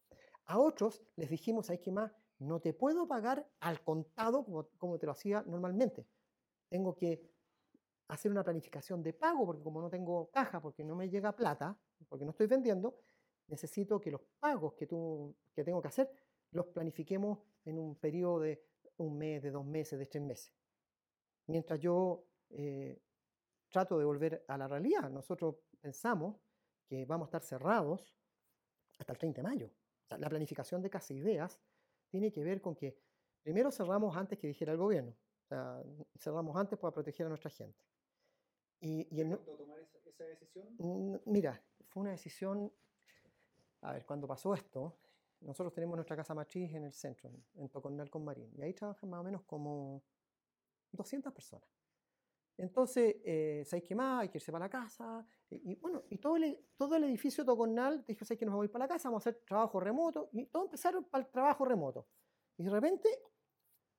[0.46, 2.14] A otros les dijimos, ¿sabes qué más?
[2.38, 6.06] No te puedo pagar al contado como, como te lo hacía normalmente.
[6.68, 7.30] Tengo que
[8.08, 11.78] hacer una planificación de pago, porque como no tengo caja, porque no me llega plata,
[12.08, 12.98] porque no estoy vendiendo,
[13.48, 16.10] necesito que los pagos que, tú, que tengo que hacer
[16.50, 18.62] los planifiquemos en un periodo de
[18.98, 20.54] un mes, de dos meses, de tres meses.
[21.46, 23.02] Mientras yo eh,
[23.70, 26.36] trato de volver a la realidad, nosotros pensamos
[26.86, 28.16] que vamos a estar cerrados
[28.98, 29.70] hasta el 30 de mayo.
[30.10, 31.60] la planificación de Casa Ideas
[32.08, 32.96] tiene que ver con que
[33.42, 35.16] primero cerramos antes que dijera el gobierno.
[36.16, 37.82] cerramos antes para proteger a nuestra gente.
[38.80, 41.20] Y, y el, tomar esa, esa decisión?
[41.26, 42.72] Mira, fue una decisión,
[43.84, 44.96] a ver, cuando pasó esto,
[45.40, 49.10] nosotros tenemos nuestra casa matriz en el centro, en Tocornal con Marín, y ahí trabajan
[49.10, 50.02] más o menos como
[50.92, 51.68] 200 personas.
[52.56, 54.22] Entonces, eh, ¿sabéis qué más?
[54.22, 55.26] Hay que irse para la casa.
[55.50, 58.66] Y, bueno, y todo el, todo el edificio Tocornal dijo, ¿sabéis que nos vamos a
[58.66, 59.08] ir para la casa?
[59.08, 60.28] Vamos a hacer trabajo remoto.
[60.32, 62.06] Y todos empezaron para el trabajo remoto.
[62.56, 63.08] Y de repente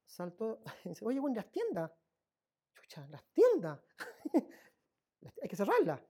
[0.05, 0.61] saltó,
[1.01, 1.91] oye, bueno, las tiendas.
[2.73, 3.79] Chucha, las tiendas.
[5.41, 6.01] hay que cerrarlas.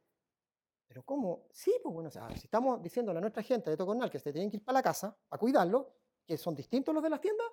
[0.88, 1.48] Pero ¿cómo?
[1.52, 4.32] Sí, pues bueno, o sea, si estamos diciendo a nuestra gente de Tocornal que se
[4.32, 5.94] tienen que ir para la casa a cuidarlo,
[6.26, 7.48] que son distintos los de las tiendas,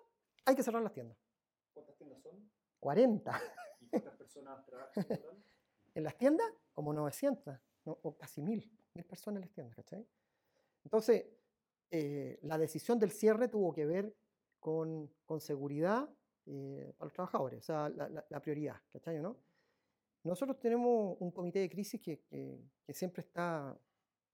[0.45, 1.17] hay que cerrar las tiendas.
[1.73, 2.51] ¿Cuántas tiendas son?
[2.81, 3.41] 40.
[3.81, 5.07] ¿Y cuántas personas trabajan
[5.95, 6.47] en las tiendas?
[6.73, 10.07] Como 900, o casi 1000, 1000 personas en las tiendas, ¿cachai?
[10.85, 11.27] Entonces,
[11.91, 14.17] eh, la decisión del cierre tuvo que ver
[14.59, 16.09] con, con seguridad
[16.47, 19.21] eh, para los trabajadores, o sea, la, la prioridad, ¿cachai?
[19.21, 19.37] ¿no?
[20.25, 22.23] Nosotros tenemos un comité de crisis que,
[22.89, 23.77] siempre está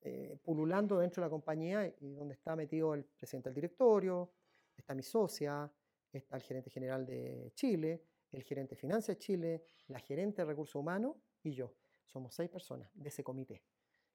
[0.00, 4.32] eh, pululando dentro de la compañía y donde está metido el presidente del directorio,
[4.76, 5.70] está mi socia,
[6.12, 10.46] está el gerente general de Chile, el gerente de finanzas de Chile, la gerente de
[10.46, 11.74] recursos humanos y yo.
[12.04, 13.62] Somos seis personas de ese comité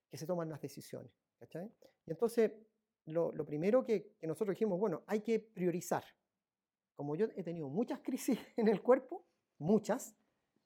[0.09, 1.12] que se toman las decisiones.
[2.05, 2.51] Y entonces,
[3.05, 6.03] lo, primero que nosotros dijimos, bueno, hay que priorizar.
[6.95, 9.25] Como yo he tenido muchas crisis en el cuerpo,
[9.57, 10.15] muchas,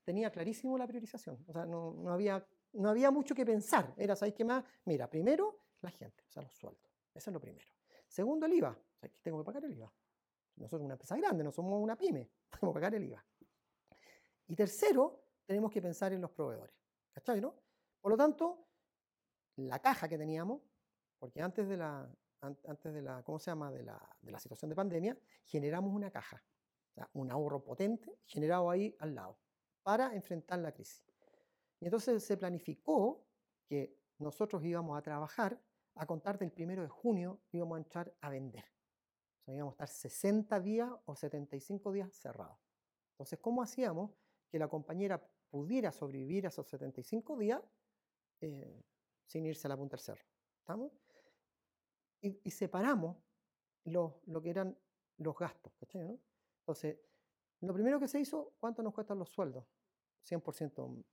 [0.07, 1.43] tenía clarísimo la priorización.
[1.49, 2.41] O sea, no, no, había,
[2.71, 3.93] no había mucho que pensar.
[3.97, 4.63] Era, ¿sabéis qué más?
[4.85, 6.89] Mira, primero, la gente, o sea, los sueldos.
[7.13, 7.67] Eso es lo primero.
[8.07, 8.69] Segundo, el IVA.
[8.69, 9.93] O sea, tengo que pagar el IVA.
[10.55, 12.31] Nosotros somos una empresa grande, no somos una pyme.
[12.57, 13.25] Tengo que pagar el IVA.
[14.47, 16.73] Y tercero, tenemos que pensar en los proveedores.
[17.11, 17.53] ¿Cachai, no?
[17.99, 18.65] Por lo tanto,
[19.57, 20.61] la caja que teníamos,
[21.19, 24.69] porque antes de la, antes de la, ¿cómo se llama?, de la, de la situación
[24.69, 26.41] de pandemia, generamos una caja,
[26.91, 29.37] o sea, un ahorro potente generado ahí al lado
[29.87, 31.01] para enfrentar la crisis.
[31.79, 33.25] Y entonces se planificó
[33.69, 35.63] que nosotros íbamos a trabajar
[35.95, 38.65] a contar del primero de junio, íbamos a entrar a vender.
[38.65, 42.57] O sea, íbamos a estar 60 días o 75 días cerrados.
[43.11, 44.11] Entonces, ¿cómo hacíamos
[44.49, 47.61] que la compañera pudiera sobrevivir a esos 75 días
[48.41, 48.83] eh,
[49.25, 50.25] sin irse a la punta del cerro?
[50.59, 50.91] ¿Estamos?
[52.19, 53.15] Y, separamos
[53.85, 54.77] lo, lo, que eran
[55.15, 55.71] los gastos.
[55.93, 56.99] Entonces,
[57.61, 59.63] lo primero que se hizo, ¿cuánto nos cuestan los sueldos?
[60.27, 61.03] 100%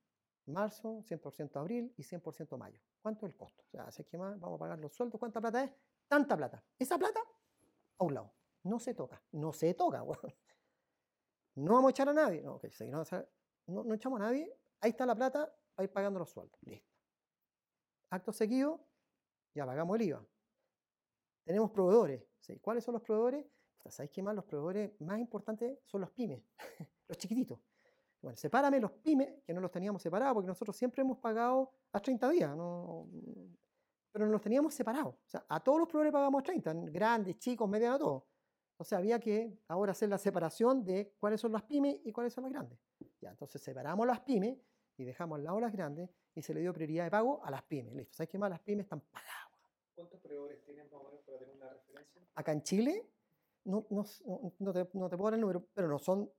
[0.47, 2.81] marzo, 100% abril y 100% mayo.
[3.01, 3.63] ¿Cuánto es el costo?
[3.63, 5.19] O sea, ¿se que más vamos a pagar los sueldos.
[5.19, 5.71] ¿Cuánta plata es?
[6.09, 6.63] Tanta plata.
[6.79, 7.21] Esa plata,
[7.99, 8.33] a un lado.
[8.65, 9.23] No se toca.
[9.33, 10.05] No se toca.
[11.57, 12.43] No vamos a echar a nadie.
[12.43, 12.59] No,
[13.69, 14.53] no, no, echamos a nadie.
[14.81, 16.59] Ahí está la plata, ir pagando los sueldos.
[16.63, 16.91] Listo.
[18.11, 18.85] Acto seguido,
[19.55, 20.27] ya pagamos el IVA.
[21.45, 22.25] Tenemos proveedores.
[22.61, 23.47] ¿Cuáles son los proveedores?
[23.89, 24.35] ¿Sabéis qué más?
[24.35, 26.43] Los proveedores más importantes son los pymes,
[27.09, 27.61] los chiquititos.
[28.25, 32.01] Bueno, sepárame los pymes, que no los teníamos separados, porque nosotros siempre hemos pagado a
[32.01, 33.07] 30 días, no,
[34.11, 35.15] pero no los teníamos separados.
[35.15, 38.23] O sea, a todos los proveedores pagamos a 30, grandes, chicos, medianos, todos.
[38.73, 42.45] Entonces había que ahora hacer la separación de cuáles son las pymes y cuáles son
[42.45, 42.79] las grandes.
[43.21, 44.57] Ya, entonces separamos las pymes
[44.97, 47.63] y dejamos al lado las grandes y se le dio prioridad de pago a las
[47.65, 47.93] pymes.
[47.93, 48.15] Listo.
[48.15, 48.49] ¿Sabes qué más?
[48.49, 49.51] Las pymes están pagadas.
[49.95, 52.23] ¿Cuántos proveedores tienen más o menos para tener una referencia?
[52.35, 53.07] Acá en Chile,
[53.65, 54.03] no, no,
[54.61, 56.31] no, te, no te puedo dar el número, pero no son,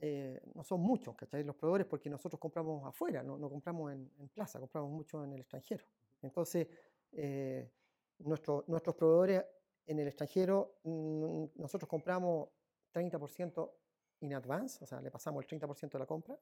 [0.00, 1.42] eh, no son muchos, ¿cachai?
[1.42, 5.32] Los proveedores, porque nosotros compramos afuera, no, no compramos en, en, plaza, compramos mucho en
[5.32, 5.84] el extranjero.
[6.22, 6.68] Entonces,
[7.12, 7.70] eh,
[8.18, 9.44] nuestro, nuestros proveedores
[9.86, 12.48] en el extranjero, mm, nosotros compramos
[12.92, 13.72] 30%
[14.20, 16.38] in advance, o sea, le pasamos el 30% de la compra,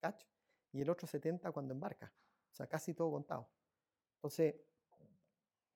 [0.00, 0.22] catch,
[0.72, 2.12] y el otro 70% cuando embarca,
[2.52, 3.48] o sea, casi todo contado.
[4.16, 4.54] Entonces,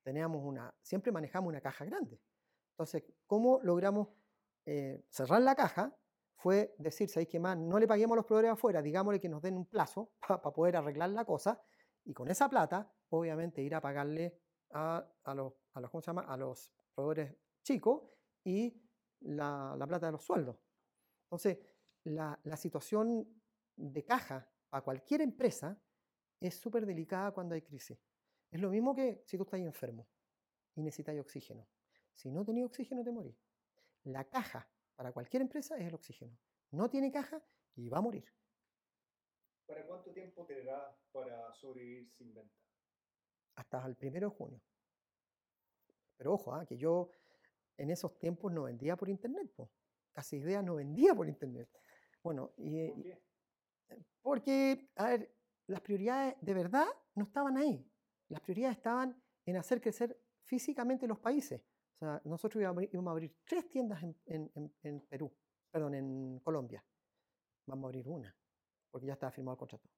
[0.03, 2.21] teníamos una, siempre manejamos una caja grande.
[2.71, 4.09] Entonces, ¿cómo logramos
[4.65, 5.95] eh, cerrar la caja?
[6.35, 7.57] Fue decir, ¿sabéis qué más?
[7.57, 10.75] No le paguemos a los proveedores afuera, digámosle que nos den un plazo para poder
[10.75, 11.61] arreglar la cosa
[12.03, 14.41] y con esa plata, obviamente, ir a pagarle
[14.71, 16.23] a, a, los, a los, ¿cómo se llama?
[16.23, 18.03] A los proveedores chicos
[18.43, 18.81] y
[19.21, 20.57] la, la plata de los sueldos.
[21.25, 21.59] Entonces,
[22.03, 23.41] la, la situación
[23.75, 25.81] de caja para cualquier empresa
[26.39, 27.97] es súper delicada cuando hay crisis.
[28.51, 30.07] Es lo mismo que si tú estás enfermo
[30.75, 31.67] y necesitas oxígeno.
[32.11, 33.37] Si no tenías oxígeno, te morís.
[34.03, 36.37] La caja para cualquier empresa es el oxígeno.
[36.71, 37.41] No tiene caja
[37.75, 38.25] y va a morir.
[39.65, 42.55] ¿Para cuánto tiempo te da para sobrevivir sin venta?
[43.55, 44.61] Hasta el primero de junio.
[46.17, 46.65] Pero ojo, ¿eh?
[46.65, 47.09] que yo
[47.77, 49.51] en esos tiempos no vendía por internet.
[49.55, 49.71] Po.
[50.11, 51.69] Casi idea no vendía por internet.
[52.21, 53.21] Bueno, y, ¿Por qué?
[54.21, 55.35] porque, a ver,
[55.67, 57.85] las prioridades de verdad no estaban ahí.
[58.29, 61.61] Las prioridades estaban en hacer crecer físicamente los países.
[61.95, 65.31] O sea, nosotros íbamos a abrir tres tiendas en, en, en, Perú,
[65.71, 66.83] perdón, en Colombia.
[67.67, 68.35] Vamos a abrir una,
[68.91, 69.89] porque ya estaba firmado el contrato.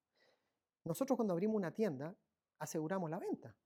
[0.84, 2.16] Nosotros cuando abrimos una tienda,
[2.58, 3.56] aseguramos la venta.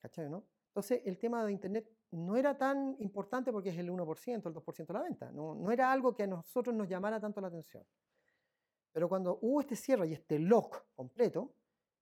[0.00, 0.46] ¿Cachai, no?
[0.68, 4.86] Entonces, el tema de Internet no era tan importante porque es el 1%, el 2%
[4.86, 5.30] de la venta.
[5.30, 7.84] No, no era algo que a nosotros nos llamara tanto la atención.
[8.92, 11.54] Pero cuando hubo este cierre y este lock completo,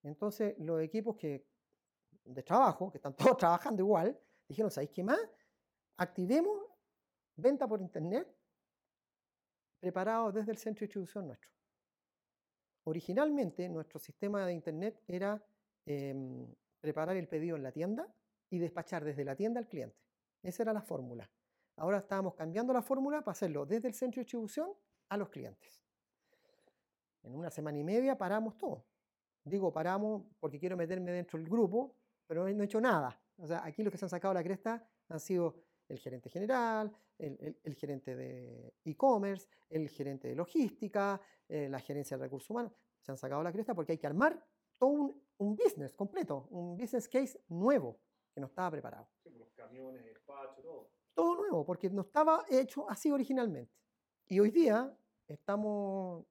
[0.03, 1.47] entonces los equipos que,
[2.25, 5.19] de trabajo, que están todos trabajando igual, dijeron, ¿sabéis qué más?
[6.03, 6.59] Activemos
[7.37, 8.27] venta por Internet
[9.79, 11.49] preparado desde el centro de distribución nuestro.
[12.83, 15.41] Originalmente nuestro sistema de Internet era
[15.87, 16.13] eh,
[16.81, 18.13] preparar el pedido en la tienda
[18.51, 19.97] y despachar desde la tienda al cliente.
[20.43, 21.31] Esa era la fórmula.
[21.77, 24.73] Ahora estábamos cambiando la fórmula para hacerlo desde el centro de distribución
[25.09, 25.85] a los clientes.
[27.23, 28.85] En una semana y media paramos todo.
[29.45, 31.95] Digo paramos porque quiero meterme dentro del grupo,
[32.27, 33.23] pero no he hecho nada.
[33.37, 35.63] O sea, aquí los que se han sacado la cresta han sido
[35.93, 41.79] el gerente general, el, el, el gerente de e-commerce, el gerente de logística, eh, la
[41.81, 42.73] gerencia de recursos humanos.
[43.01, 44.43] Se han sacado la cresta porque hay que armar
[44.79, 47.99] todo un, un business completo, un business case nuevo
[48.33, 49.07] que no estaba preparado.
[49.23, 50.91] Sí, los camiones, despacho, todo.
[51.15, 53.75] Todo nuevo, porque no estaba hecho así originalmente.
[54.29, 56.25] Y hoy día estamos,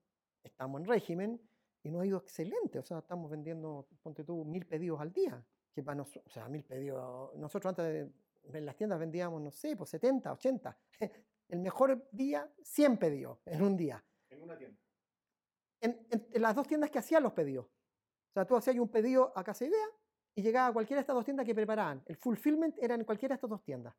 [0.44, 1.42] estamos en régimen
[1.84, 2.80] y nos ha ido excelente.
[2.80, 5.46] O sea, estamos vendiendo, ponte tú, mil pedidos al día.
[5.72, 7.36] Que para nosotros, o sea, mil pedidos.
[7.38, 8.12] Nosotros antes
[8.44, 10.80] en las tiendas vendíamos, no sé, pues 70, 80.
[11.50, 14.04] El mejor día, 100 pedidos en un día.
[14.30, 14.80] En una tienda.
[15.82, 17.66] En, en, en las dos tiendas que hacían los pedidos.
[17.66, 19.88] O sea, tú hacías un pedido a Casa Idea
[20.36, 22.02] y llegaba a cualquiera de estas dos tiendas que preparaban.
[22.06, 23.94] El fulfillment era en cualquiera de estas dos tiendas.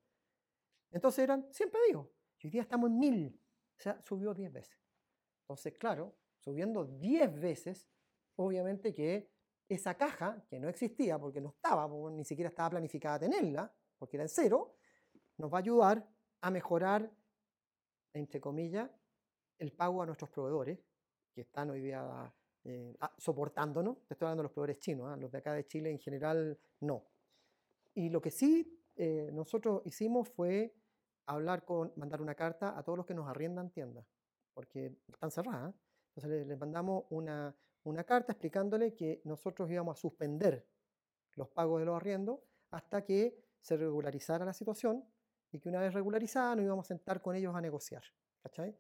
[0.91, 2.09] Entonces eran 100 pedidos.
[2.39, 3.41] Y hoy día estamos en 1000.
[3.79, 4.79] O sea, subió 10 veces.
[5.43, 7.89] Entonces, claro, subiendo 10 veces,
[8.37, 9.31] obviamente que
[9.69, 13.73] esa caja, que no existía porque no estaba, porque ni siquiera estaba planificada tenerla,
[14.03, 14.75] porque era en cero,
[15.39, 16.05] nos va a ayudar
[16.41, 17.09] a mejorar,
[18.13, 18.91] entre comillas,
[19.59, 20.81] el pago a nuestros proveedores,
[21.33, 22.35] que están hoy día
[22.65, 24.05] eh, ah, soportándonos.
[24.09, 25.21] Te estoy hablando de los proveedores chinos, ¿eh?
[25.21, 27.13] los de acá de Chile en general no.
[27.95, 30.75] Y lo que sí eh, nosotros hicimos fue
[31.27, 34.05] hablar con, mandar una carta a todos los que nos arriendan tiendas,
[34.53, 35.77] porque están cerradas.
[36.09, 40.67] Entonces les, les mandamos una, una carta explicándole que nosotros íbamos a suspender
[41.35, 42.41] los pagos de los arriendos
[42.73, 45.05] hasta que se regularizara la situación
[45.51, 48.03] y que una vez regularizada nos íbamos a sentar con ellos a negociar.
[48.43, 48.77] ¿Cachai?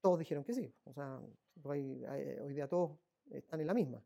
[0.00, 0.72] Todos dijeron que sí.
[0.84, 1.20] O sea,
[1.64, 2.04] hoy,
[2.40, 2.98] hoy día todos
[3.30, 4.02] están en la misma.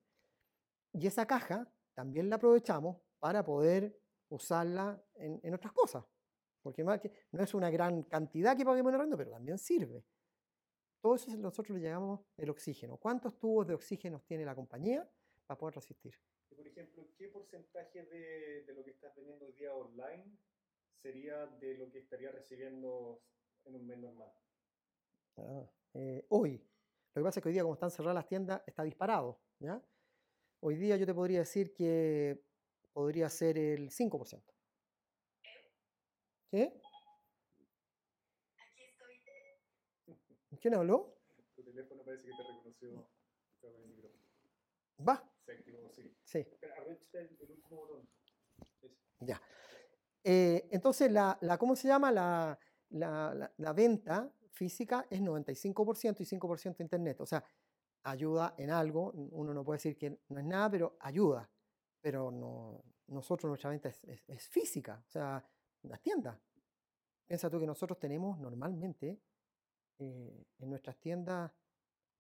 [0.93, 6.05] Y esa caja también la aprovechamos para poder usarla en, en otras cosas.
[6.63, 10.05] Porque no es una gran cantidad que paguemos en arrendo, pero también sirve.
[11.01, 12.97] Todo eso nosotros le llamamos el oxígeno.
[12.97, 15.09] ¿Cuántos tubos de oxígeno tiene la compañía
[15.47, 16.15] para poder resistir?
[16.81, 20.39] Ejemplo, ¿qué porcentaje de, de, lo que estás vendiendo hoy día online
[21.03, 23.23] sería de lo que estaría recibiendo
[23.67, 24.33] en un mes normal?
[25.37, 26.57] Ah, eh, hoy.
[27.15, 29.43] Lo que pasa es que hoy día, como están cerradas las tiendas, está disparado.
[29.59, 29.85] ¿ya?
[30.61, 32.43] Hoy día yo te podría decir que
[32.95, 34.43] podría ser el 5%.
[36.51, 36.81] ¿Qué?
[40.63, 41.15] ¿Quién habló?
[41.55, 43.11] Tu teléfono parece que te reconoció.
[45.07, 45.31] Va.
[46.25, 46.39] Sí.
[46.61, 46.71] El,
[47.51, 48.03] último.
[49.21, 49.41] Ya.
[50.25, 52.11] Eh, entonces, la, la- ¿cómo se llama?
[52.13, 52.59] La,
[52.91, 57.21] la- la- la venta física es 95% y 5% internet.
[57.21, 57.45] O sea,
[58.05, 59.11] ayuda en algo.
[59.13, 61.51] Uno no puede decir que no es nada, pero ayuda.
[62.01, 65.03] Pero no, nosotros, nuestra venta es, es- es física.
[65.07, 65.45] O sea,
[65.83, 66.39] las tiendas.
[67.27, 69.21] Piensa tú que nosotros tenemos normalmente
[69.99, 71.53] eh, en nuestras tiendas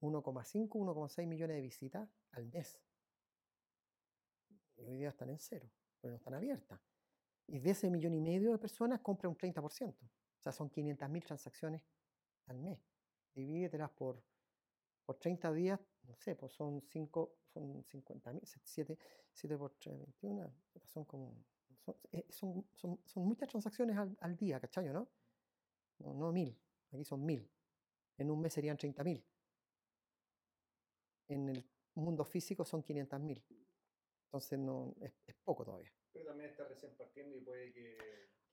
[0.00, 2.78] 1,5, 1,6 millones de visitas al mes.
[4.80, 6.80] Y hoy día están en cero, pero no están abiertas.
[7.46, 10.06] Y de ese millón y medio de personas compra un 30%.
[10.06, 11.82] O sea, son 500.000 transacciones
[12.46, 12.78] al mes.
[13.34, 14.22] Divídetelas por,
[15.04, 18.98] por 30 días, no sé, pues son 5, son 50.000, 7,
[19.32, 20.52] 7 por 3, 21,
[20.84, 21.34] son como,
[21.84, 24.88] son, eh, son, son- son muchas transacciones al, día, ¿cachai?
[24.90, 25.08] ¿no?
[25.98, 26.58] No, no mil,
[26.92, 27.48] aquí son mil.
[28.18, 29.24] En un mes serían 30.000.
[31.28, 31.64] En el
[31.94, 33.42] mundo físico son 500.000.
[34.30, 35.90] Entonces no, es, es poco todavía.
[36.12, 37.98] Pero también está recién partiendo y puede que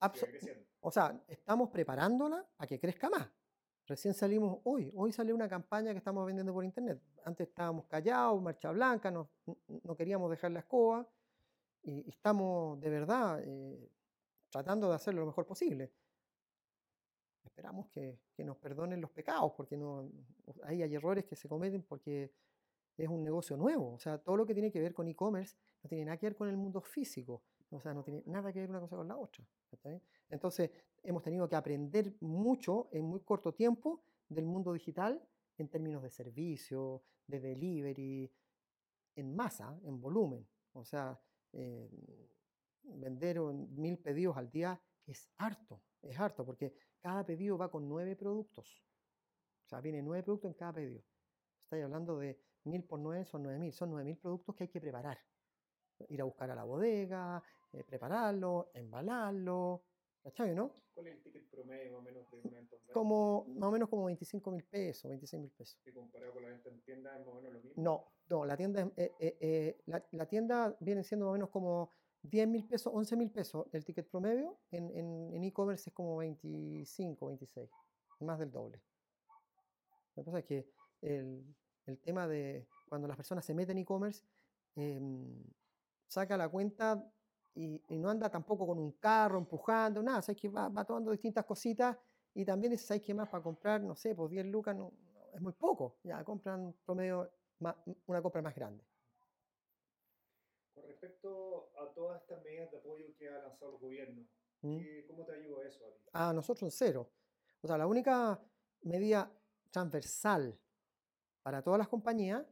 [0.02, 0.66] siga creciendo.
[0.80, 3.30] O sea, estamos preparándola a que crezca más.
[3.86, 7.00] Recién salimos hoy, hoy salió una campaña que estamos vendiendo por internet.
[7.24, 9.30] Antes estábamos callados, marcha blanca, no,
[9.84, 11.08] no- queríamos dejar la escoba
[11.84, 13.90] y, y estamos de verdad eh,
[14.50, 15.94] tratando de hacerlo lo mejor posible.
[17.44, 20.12] Esperamos que, que nos perdonen los pecados, porque no,
[20.63, 22.34] ahí hay errores que se cometen porque
[22.98, 23.94] es un negocio nuevo.
[23.94, 26.36] O sea, todo lo que tiene que ver con e-commerce no tiene nada que ver
[26.36, 27.44] con el mundo físico.
[27.70, 29.46] O sea, no tiene nada que ver una cosa con la otra.
[30.30, 30.72] Entonces,
[31.04, 35.22] hemos tenido que aprender mucho en muy corto tiempo del mundo digital
[35.58, 38.32] en términos de servicio, de delivery,
[39.16, 40.48] en masa, en volumen.
[40.74, 41.20] O sea,
[41.54, 41.90] eh,
[42.84, 48.16] vender mil pedidos al día es harto, es harto, porque cada pedido va con nueve
[48.16, 48.84] productos.
[49.66, 51.04] O sea, viene nueve productos en cada pedido.
[51.64, 53.74] Estáis hablando de mil por nueve, son nueve mil.
[53.74, 55.18] Son nueve mil productos que hay que preparar.
[56.10, 57.42] Ir a buscar a la bodega,
[57.74, 59.84] eh, prepararlo, embalarlo.
[60.24, 60.72] ¿Cachai, no?
[60.94, 62.76] ¿Cuál es el ticket promedio más o menos de una venta?
[62.94, 65.80] Como, más o menos como 25 mil pesos, 26 mil pesos.
[65.84, 67.84] Que comparado con la venta en tienda es más o menos lo mismo.
[67.84, 71.50] No, no, la tienda, eh, eh, eh, la, la tienda viene siendo más o menos
[71.50, 71.92] como
[72.24, 74.60] 10 mil pesos, 11 mil pesos el ticket promedio.
[74.72, 77.70] En en- en e-commerce es como 25, 26,
[78.20, 78.82] más del doble.
[80.16, 80.68] Lo que pasa es que
[81.02, 81.56] el,
[81.88, 84.23] el tema de cuando las personas se meten en e-commerce,
[84.76, 85.43] em,
[86.08, 87.04] saca la cuenta
[87.56, 91.12] y, y no anda tampoco con un carro empujando, nada, sabes que va, va tomando
[91.12, 91.97] distintas cositas
[92.34, 93.82] y también dice, ¿sabes qué más para comprar?
[93.82, 97.30] No sé, pues 10 lucas no, no, es muy poco, ya compran promedio
[98.06, 98.84] una compra más grande.
[100.76, 104.21] Con respecto a todas estas medidas de apoyo que ha lanzado el gobierno,
[104.62, 104.78] ¿Mm?
[104.78, 106.04] ¿qué- ¿cómo te ayuda eso a ti?
[106.13, 107.10] A nosotros cero.
[107.62, 108.39] O sea, la única
[108.84, 109.32] medida
[109.71, 110.58] transversal
[111.48, 112.46] para todas las compañías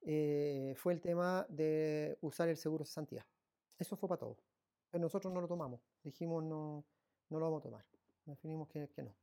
[0.00, 3.26] eh, fue el tema de usar el seguro de cesantía.
[3.78, 4.38] Eso fue para todos.
[4.88, 5.82] Pero nosotros no lo tomamos.
[6.02, 6.82] Dijimos no,
[7.28, 7.84] no lo vamos a tomar.
[8.24, 9.14] Definimos que, no.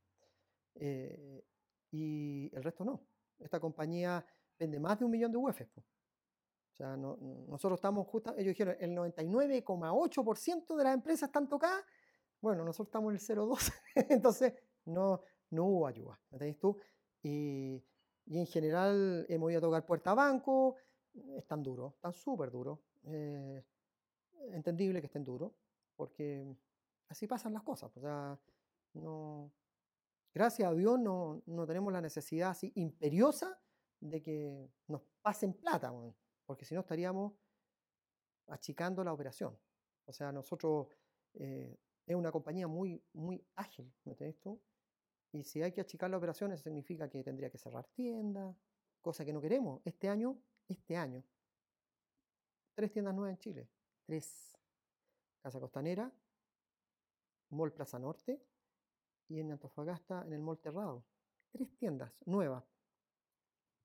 [0.76, 1.44] Eh,
[1.90, 3.00] y el resto no.
[3.40, 4.24] Esta compañía
[4.56, 5.60] vende más de un millón de UF.
[5.60, 11.48] O sea, no- no- nosotros estamos justo, ellos dijeron, el 99,8% de las empresas están
[11.48, 11.84] tocadas.
[12.40, 13.72] Bueno, nosotros estamos en el 0,2.
[14.08, 16.16] Entonces, no, no hubo ayuda.
[16.30, 16.78] ¿me ¿Entendés tú?
[17.24, 17.82] Y,
[18.26, 20.76] y en general hemos ido a tocar puerta a banco.
[21.36, 22.78] Están duros, están súper duros.
[23.04, 23.64] eh,
[24.52, 25.52] entendible que estén duros,
[25.96, 26.56] porque
[27.08, 27.96] así pasan las cosas.
[27.96, 28.38] O sea,
[28.94, 29.52] no,
[30.34, 33.58] gracias a Dios no, no tenemos la necesidad así imperiosa
[34.00, 35.92] de que nos pasen plata,
[36.44, 37.32] porque si no estaríamos
[38.48, 39.58] achicando la operación.
[40.04, 40.88] O sea, nosotros
[41.34, 44.60] eh, es una compañía muy, muy ágil, ¿me entiendes tú?
[45.36, 48.56] Y si hay que achicar la operación, eso significa que tendría que cerrar tiendas,
[49.02, 49.82] cosa que no queremos.
[49.84, 51.22] Este año, este año,
[52.74, 53.68] tres tiendas nuevas en Chile.
[54.06, 54.56] Tres.
[55.42, 56.10] Casa Costanera,
[57.50, 58.42] Mall Plaza Norte
[59.28, 61.04] y en Antofagasta en el Mall Terrado.
[61.52, 62.64] Tres tiendas nuevas.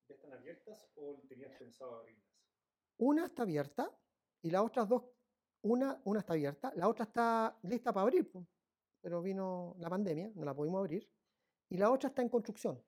[0.07, 2.25] ¿Ya están abiertas o tenías pensado abrirlas?
[2.97, 3.91] Una está abierta
[4.41, 5.03] y las otras dos,
[5.63, 8.31] una, una está abierta, la otra está lista para abrir,
[9.01, 11.07] pero vino la pandemia, no la pudimos abrir,
[11.71, 12.83] y la otra está en construcción.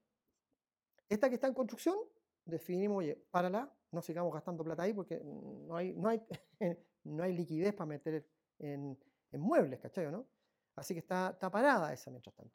[1.07, 1.97] Esta que está en construcción,
[2.45, 6.21] definimos, oye, párala, no sigamos gastando plata ahí porque no hay, no hay,
[7.05, 8.27] no hay liquidez para meter
[8.59, 8.97] en,
[9.31, 10.11] muebles, ¿cachai?
[10.11, 10.27] ¿no?
[10.75, 12.53] Así que está, parada esa mientras tanto.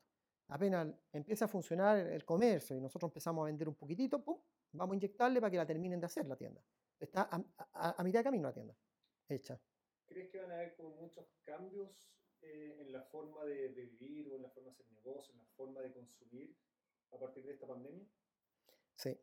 [0.49, 4.23] Apenas empieza a funcionar el comercio y nosotros empezamos a vender un poquitito,
[4.73, 6.63] vamos a inyectarle para que la terminen de hacer la tienda.
[7.01, 8.77] Está a, a- a mitad de camino la tienda,
[9.29, 9.59] hecha.
[10.07, 11.91] ¿Crees que van a haber como muchos cambios
[12.43, 15.47] eh, en la forma de, vivir o en la forma de hacer negocio, en la
[15.57, 16.57] forma de consumir
[17.13, 18.07] a partir de esta pandemia?
[18.95, 19.19] Sí,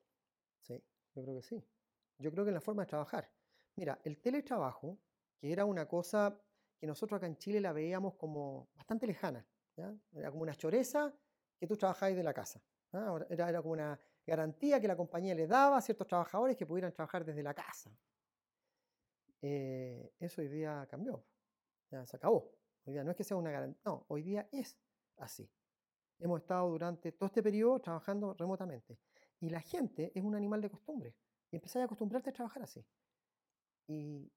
[0.61, 1.63] sí, yo creo que sí.
[2.17, 3.31] Yo creo que en la forma de trabajar.
[3.75, 4.99] Mira, el teletrabajo,
[5.37, 6.41] que era una cosa
[6.77, 9.45] que nosotros acá en Chile la veíamos como bastante lejana,
[10.13, 11.13] era como una choreza
[11.59, 12.61] que tú trabajabas de la casa.
[12.91, 16.93] Era, era como una garantía que la compañía le daba a ciertos trabajadores que pudieran
[16.93, 17.91] trabajar desde la casa.
[19.41, 21.23] Eh, eso hoy día cambió,
[21.91, 22.51] ya se acabó.
[22.85, 24.77] Hoy día no es que sea una garantía, no, hoy día es
[25.17, 25.49] así.
[26.19, 28.99] Hemos estado durante todo este periodo trabajando remotamente.
[29.39, 31.15] Y la gente es un animal de costumbre.
[31.51, 32.85] Y empezáis a acostumbrarte a trabajar así.
[33.87, 34.31] Y,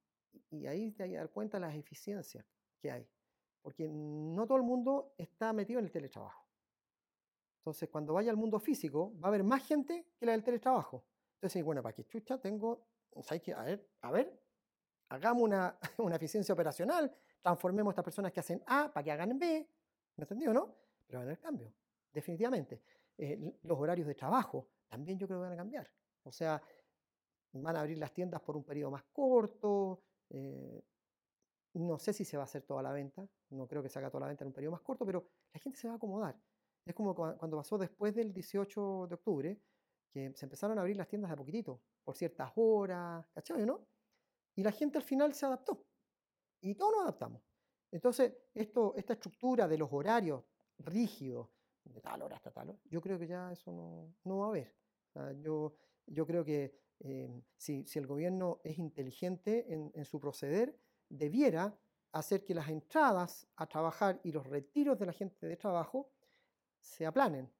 [0.50, 2.44] y ahí te das cuenta de las eficiencias
[2.80, 3.08] que hay.
[3.62, 6.48] Porque no todo el mundo está metido en el teletrabajo.
[7.60, 11.04] Entonces, cuando vaya al mundo físico, va a haber más gente que la del teletrabajo.
[11.34, 12.88] Entonces, bueno, para que chucha tengo,
[13.28, 14.42] hay que, a ver, a ver,
[15.10, 19.38] hagamos una, una eficiencia operacional, transformemos a estas personas que hacen A para que hagan
[19.38, 19.68] B.
[20.16, 20.74] ¿Me entendido, no?
[21.06, 21.72] Pero va a haber cambio,
[22.12, 22.82] definitivamente.
[23.16, 25.90] Eh, los horarios de trabajo también yo creo que van a cambiar.
[26.24, 26.60] O sea,
[27.52, 30.02] van a abrir las tiendas por un periodo más corto.
[30.30, 30.82] Eh,
[31.74, 34.10] no sé si se va a hacer toda la venta, no creo que se haga
[34.10, 36.36] toda la venta en un periodo más corto, pero la gente se va a acomodar.
[36.84, 39.60] Es como cuando pasó después del 18 de octubre,
[40.10, 43.86] que se empezaron a abrir las tiendas de a poquitito, por ciertas horas, ¿cachai, no?
[44.54, 45.84] Y la gente al final se adaptó.
[46.60, 47.42] Y todos nos adaptamos.
[47.90, 50.44] Entonces, esta estructura de los horarios
[50.78, 51.48] rígidos,
[51.84, 53.72] de tal hora hasta tal hora, yo creo que ya eso
[54.24, 54.74] no, va a haber.
[55.40, 60.78] yo, creo que eh, si, el gobierno es inteligente en, su proceder,
[61.08, 61.78] debiera
[62.12, 66.10] hacer que las entradas a trabajar y los retiros de la gente de trabajo
[66.78, 67.50] se aplanen.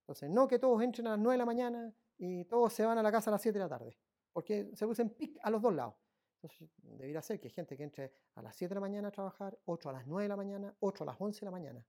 [0.00, 2.98] Entonces, no que todos entren a las 9 de la mañana y todos se van
[2.98, 3.96] a la casa a las 7 de la tarde,
[4.32, 5.94] porque se usen pic a los dos lados.
[6.42, 9.10] Entonces, debería ser que hay gente que entre a las 7 de la mañana a
[9.12, 11.86] trabajar, 8 a las 9 de la mañana, 8 a las 11 de la mañana.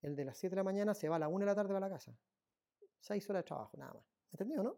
[0.00, 1.74] El de las 7 de la mañana se va a las 1 de la tarde
[1.74, 2.16] para la casa.
[3.00, 4.04] 6 horas de trabajo, nada más.
[4.30, 4.76] ¿Entendido, no?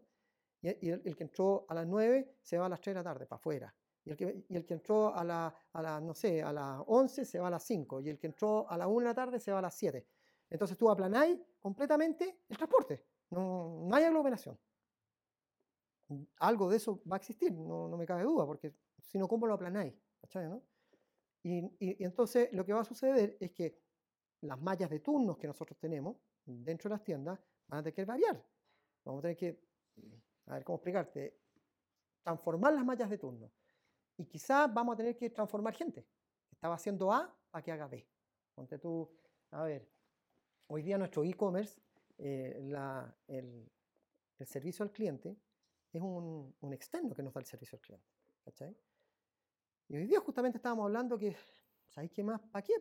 [0.62, 3.26] Y, el, que entró a las 9 se va a las 3 de la tarde,
[3.26, 3.74] para afuera.
[4.04, 6.82] Y el que, y el que entró a las, a la, no sé, a las
[6.86, 8.00] 11 se va a las 5.
[8.00, 10.04] Y el que entró a las 1 de la tarde se va a las 7.
[10.50, 13.04] Entonces tú aplanáis completamente el transporte.
[13.30, 14.58] No, no hay aglomeración.
[16.38, 18.74] Algo de eso va a existir, no, no me cabe duda, porque
[19.04, 19.94] si no, ¿cómo lo aplanáis?
[20.34, 20.62] No?
[21.42, 23.78] Y, entonces lo que va a suceder es que
[24.40, 27.38] las mallas de turnos que nosotros tenemos dentro de las tiendas
[27.68, 28.44] van a tener que variar.
[29.04, 29.60] Vamos a tener que,
[30.46, 31.38] a ver cómo explicarte,
[32.22, 33.50] transformar las mallas de turno.
[34.16, 36.06] Y quizás vamos a tener que transformar gente.
[36.50, 38.06] Estaba haciendo A para que haga B.
[38.54, 39.10] Ponte tú,
[39.50, 39.86] a ver,
[40.66, 41.78] Hoy día nuestro e-commerce,
[42.18, 43.70] eh, el,
[44.38, 45.36] el, servicio al cliente,
[45.92, 48.08] es un, un, externo que nos da el servicio al cliente.
[48.44, 48.74] ¿cachai?
[49.88, 51.36] Y hoy día justamente estábamos hablando que,
[51.88, 52.40] ¿sabéis qué más?
[52.40, 52.74] ¿Para qué?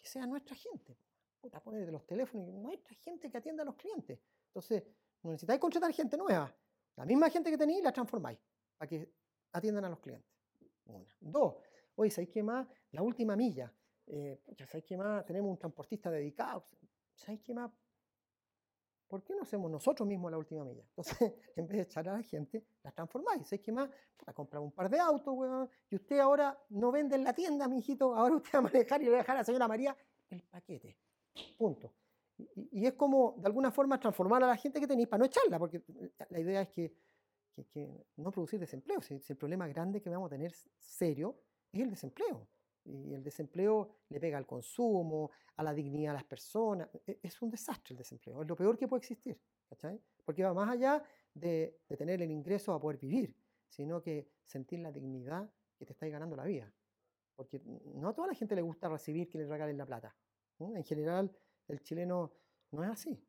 [0.00, 0.98] Que sea nuestra gente.
[1.40, 4.18] Puta, poner de los teléfonos, nuestra gente que atienda a los clientes.
[4.46, 4.84] Entonces,
[5.22, 6.54] no necesitáis contratar gente nueva.
[6.96, 8.38] La misma gente que tenéis la transformáis
[8.76, 9.12] para que
[9.52, 10.30] atiendan a los clientes.
[10.86, 11.16] Una.
[11.20, 11.56] Dos,
[11.96, 12.66] oye, ¿sabéis qué más?
[12.92, 13.72] La última milla.
[14.06, 15.24] Eh, ¿Sabéis qué más?
[15.24, 16.66] Tenemos un transportista dedicado.
[17.14, 17.70] ¿sabes qué más?
[19.08, 20.82] ¿Por qué no hacemos nosotros mismos la última milla?
[20.82, 21.18] Entonces,
[21.56, 23.46] en vez de echar a la gente, la transformáis.
[23.46, 23.88] ¿Sabes qué más?
[24.26, 25.68] La comprar un par de autos, weón.
[25.90, 28.14] Y usted ahora no vende en la tienda, mi hijito.
[28.16, 29.96] Ahora usted va a manejar y le va a dejar a la señora María
[30.30, 30.96] el paquete.
[31.56, 31.92] Punto.
[32.36, 35.58] Y, es como, de alguna forma, transformar a la gente que tenéis para no echarla,
[35.58, 35.82] porque
[36.30, 36.92] la idea es que,
[37.72, 39.00] que, no producir desempleo.
[39.00, 41.36] Si, si el problema grande que vamos a tener serio
[41.72, 42.48] es el desempleo.
[42.84, 46.88] Y el desempleo le pega al consumo, a la dignidad de las personas.
[47.06, 49.40] E, es un desastre el desempleo, es lo peor que puede existir.
[49.68, 50.00] ¿cachai?
[50.24, 53.34] Porque va más allá de, tener el ingreso a poder vivir,
[53.68, 56.72] sino que sentir la dignidad que te estáis ganando la vida.
[57.34, 60.16] Porque no a toda la gente le gusta recibir que le regalen la plata.
[60.60, 62.32] En general, el chileno
[62.70, 63.20] no es así.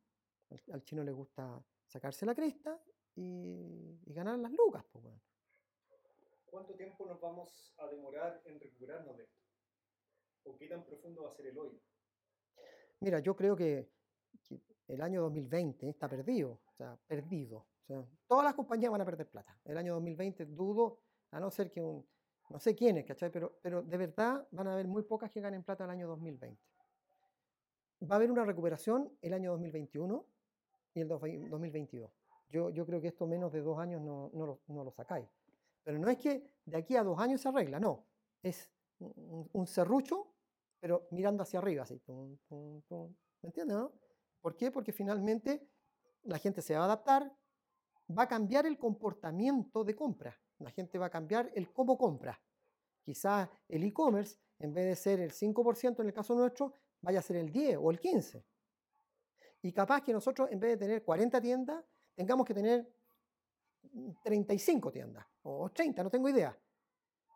[0.72, 2.80] Al, chino le gusta sacarse la cresta
[3.16, 4.86] y, y ganar las lucas.
[4.92, 5.20] Pues, bueno.
[6.46, 9.45] ¿Cuánto tiempo nos vamos a demorar en recuperarnos de esto?
[10.46, 11.80] ¿O qué tan profundo va a ser el hoyo?
[13.02, 13.90] Mira, yo creo que,
[14.88, 17.58] el año 2020 está perdido, o sea, perdido.
[17.58, 19.60] O sea, todas las compañías van a perder plata.
[19.66, 21.00] El año 2020 dudo,
[21.32, 22.08] a no ser que un,
[22.50, 23.32] no sé quiénes, ¿cachai?
[23.32, 26.62] Pero, pero de verdad van a haber muy pocas que ganen plata el año 2020.
[28.04, 30.26] Va a haber una recuperación el año 2021
[30.94, 32.12] y el 2022.
[32.50, 35.28] Yo, yo creo que esto menos de dos años no, no, lo, no lo sacáis.
[35.84, 38.06] Pero no es que de aquí a dos años se arregla, no.
[38.44, 40.35] Es un, serrucho,
[40.80, 42.02] pero mirando hacia arriba, así.
[42.08, 43.94] ¿Me entiendes, no?
[44.42, 44.72] ¿Por qué?
[44.72, 45.68] Porque finalmente
[46.24, 47.36] la gente se va a adaptar,
[48.18, 50.40] va a cambiar el comportamiento de compra.
[50.60, 52.40] La gente va a cambiar el cómo compra.
[53.04, 57.22] Quizás el e-commerce, en vez de ser el 5% en el caso nuestro, vaya a
[57.22, 58.46] ser el 10 o el 15.
[59.62, 61.84] Y capaz que nosotros, en vez de tener 40 tiendas,
[62.16, 62.88] tengamos que tener
[64.24, 66.58] 35 tiendas o 30, no tengo idea.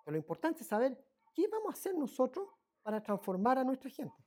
[0.03, 0.97] Pero lo importante es saber
[1.33, 2.47] qué vamos a hacer nosotros
[2.89, 4.25] para transformar a nuestra gente,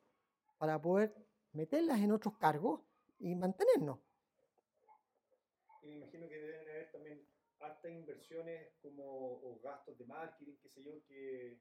[0.57, 1.13] para poder
[1.51, 2.81] meterlas en otros cargos
[3.19, 3.99] y mantenernos.
[5.83, 7.27] Y me imagino que deben haber también
[7.59, 11.61] hartas inversiones como o gastos de marketing, qué sé yo, que,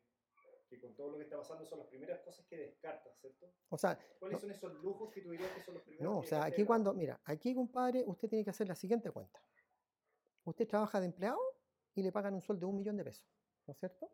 [0.69, 3.51] que con todo lo que está pasando son las primeras cosas que descartas, ¿cierto?
[3.69, 6.03] O sea, ¿Cuáles son esos lujos que tú dirías que son los primeros?
[6.03, 9.43] no, o sea, aquí cuando, mira, aquí compadre, usted tiene que hacer la siguiente cuenta.
[10.43, 11.41] Usted trabaja de empleado
[11.95, 13.27] y le pagan un sueldo de un millón de pesos,
[13.65, 14.07] ¿no es cierto?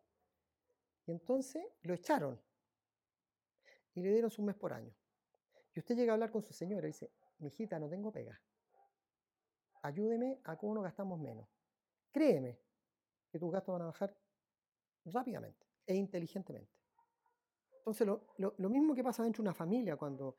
[1.04, 2.47] Y entonces lo echaron
[3.98, 4.94] y le dieron su mes por año.
[5.74, 8.40] Y usted llega a hablar con su señora y dice, mijita, no tengo pega.
[9.82, 11.48] Ayúdeme a cómo nos gastamos menos.
[12.10, 12.58] Créeme
[13.30, 14.16] que tus gastos van a bajar
[15.04, 16.72] rápidamente e inteligentemente.
[17.78, 18.26] Entonces, lo,
[18.58, 20.38] lo- mismo que pasa dentro de una familia cuando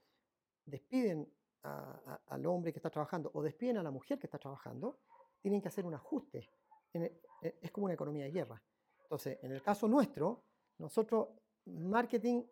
[0.65, 1.27] despiden
[1.63, 4.99] al hombre que está trabajando o despiden a la mujer que está trabajando,
[5.41, 6.49] tienen que hacer un ajuste.
[6.93, 7.21] E-
[7.61, 8.61] es como una economía de guerra.
[9.03, 10.43] Entonces, en el caso nuestro,
[10.77, 11.29] nosotros
[11.65, 12.43] marketing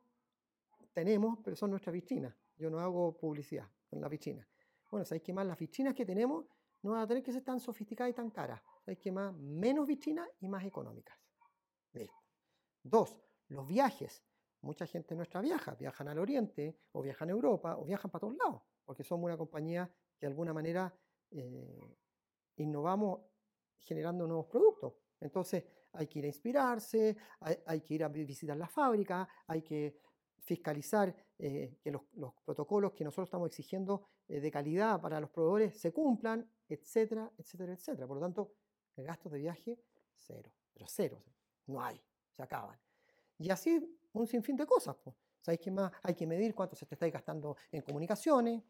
[0.97, 2.35] tenemos, pero son nuestras vitrinas.
[2.55, 4.47] Yo no hago publicidad en la vitrina.
[4.89, 5.45] Bueno, ¿sabéis qué más?
[5.45, 6.47] Las vitrinas que tenemos
[6.81, 8.59] no van a tener que ser tan sofisticadas y tan caras.
[8.83, 9.31] ¿Sabéis qué más?
[9.35, 11.15] Menos vitrinas y más económicas.
[12.81, 13.15] Dos,
[13.49, 14.23] los viajes.
[14.61, 18.35] Mucha gente nuestra viaja, viajan al Oriente, o viajan a Europa, o viajan para todos
[18.37, 19.87] lados, porque somos una compañía
[20.17, 20.91] que de alguna manera
[21.29, 21.95] eh,
[22.55, 23.21] innovamos
[23.77, 24.93] generando nuevos productos.
[25.19, 29.27] Entonces hay que ir a inspirarse, hay, hay que ir a vi- visitar la fábrica,
[29.45, 29.99] hay que
[30.39, 35.29] fiscalizar eh, que los, los protocolos que nosotros estamos exigiendo eh, de calidad para los
[35.29, 38.07] proveedores se cumplan, etcétera, etcétera, etcétera.
[38.07, 38.53] Por lo tanto,
[38.97, 39.79] gastos de viaje,
[40.13, 41.23] cero, pero cero,
[41.67, 42.01] no hay,
[42.35, 42.79] se acaban.
[43.37, 44.95] Y así un sinfín de cosas.
[45.03, 45.15] pues.
[45.41, 45.91] ¿Sabéis qué más?
[46.03, 48.63] Hay que medir cuánto se te está gastando en comunicaciones,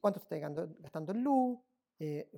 [0.00, 1.58] cuánto se está gastando- gastando en luz.
[2.00, 2.30] eh,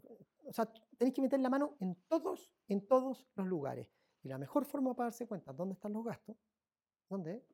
[0.46, 0.66] o sea,
[0.98, 3.88] tenéis que meter la mano en todos, en todos los lugares.
[4.22, 6.36] Y la mejor forma para darse cuenta dónde están los gastos,
[7.08, 7.44] ¿dónde?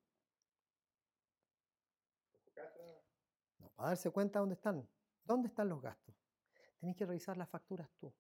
[3.60, 4.88] No, para darse cuenta dónde están,
[5.22, 6.16] dónde están los gastos.
[6.80, 8.12] Tenéis que revisar las facturas tú.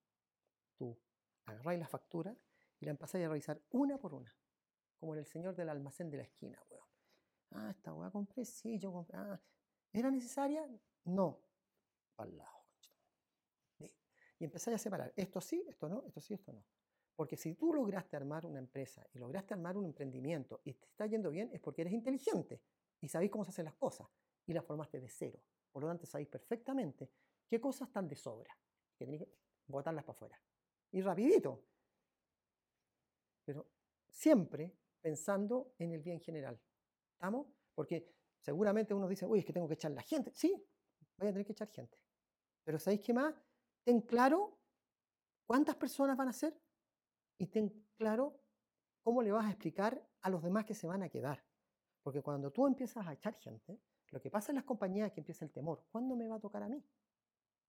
[0.76, 0.96] Tú
[1.46, 2.36] agarráis las facturas
[2.78, 4.34] y la empezáis a revisar una por una.
[4.98, 6.86] Como en el señor del almacén de la esquina, weón.
[7.52, 9.16] Ah, esta weá compré, sí, yo compré.
[9.16, 9.40] Ah,
[9.92, 10.68] ¿Era necesaria?
[11.04, 11.40] No.
[12.18, 12.56] Al lado.
[14.38, 15.12] Y empezáis a separar.
[15.16, 16.62] Esto sí, esto no, esto sí, esto no.
[17.14, 21.06] Porque si tú lograste armar una empresa y lograste armar un emprendimiento y te está
[21.06, 22.60] yendo bien, es porque eres inteligente
[23.00, 24.06] y sabéis cómo se hacen las cosas
[24.46, 25.40] y las formaste de cero.
[25.70, 27.10] Por lo tanto, sabéis perfectamente
[27.46, 28.56] qué cosas están de sobra,
[28.96, 29.28] que tenéis que
[29.66, 30.40] botarlas para afuera.
[30.92, 31.62] Y rapidito.
[33.44, 33.66] Pero
[34.08, 36.60] siempre pensando en el bien general.
[37.12, 37.46] ¿Estamos?
[37.74, 40.32] Porque seguramente uno dice, uy, es que tengo que echar la gente.
[40.34, 40.50] Sí,
[41.16, 41.98] voy a tener que echar gente.
[42.64, 43.34] Pero ¿sabéis qué más?
[43.84, 44.58] Ten claro
[45.46, 46.60] cuántas personas van a ser
[47.38, 48.40] y ten claro
[49.02, 51.44] cómo le vas a explicar a los demás que se van a quedar.
[52.02, 53.80] Porque cuando tú empiezas a echar gente,
[54.10, 55.84] lo que pasa en las compañías es que empieza el temor.
[55.90, 56.82] ¿Cuándo me va a tocar a mí?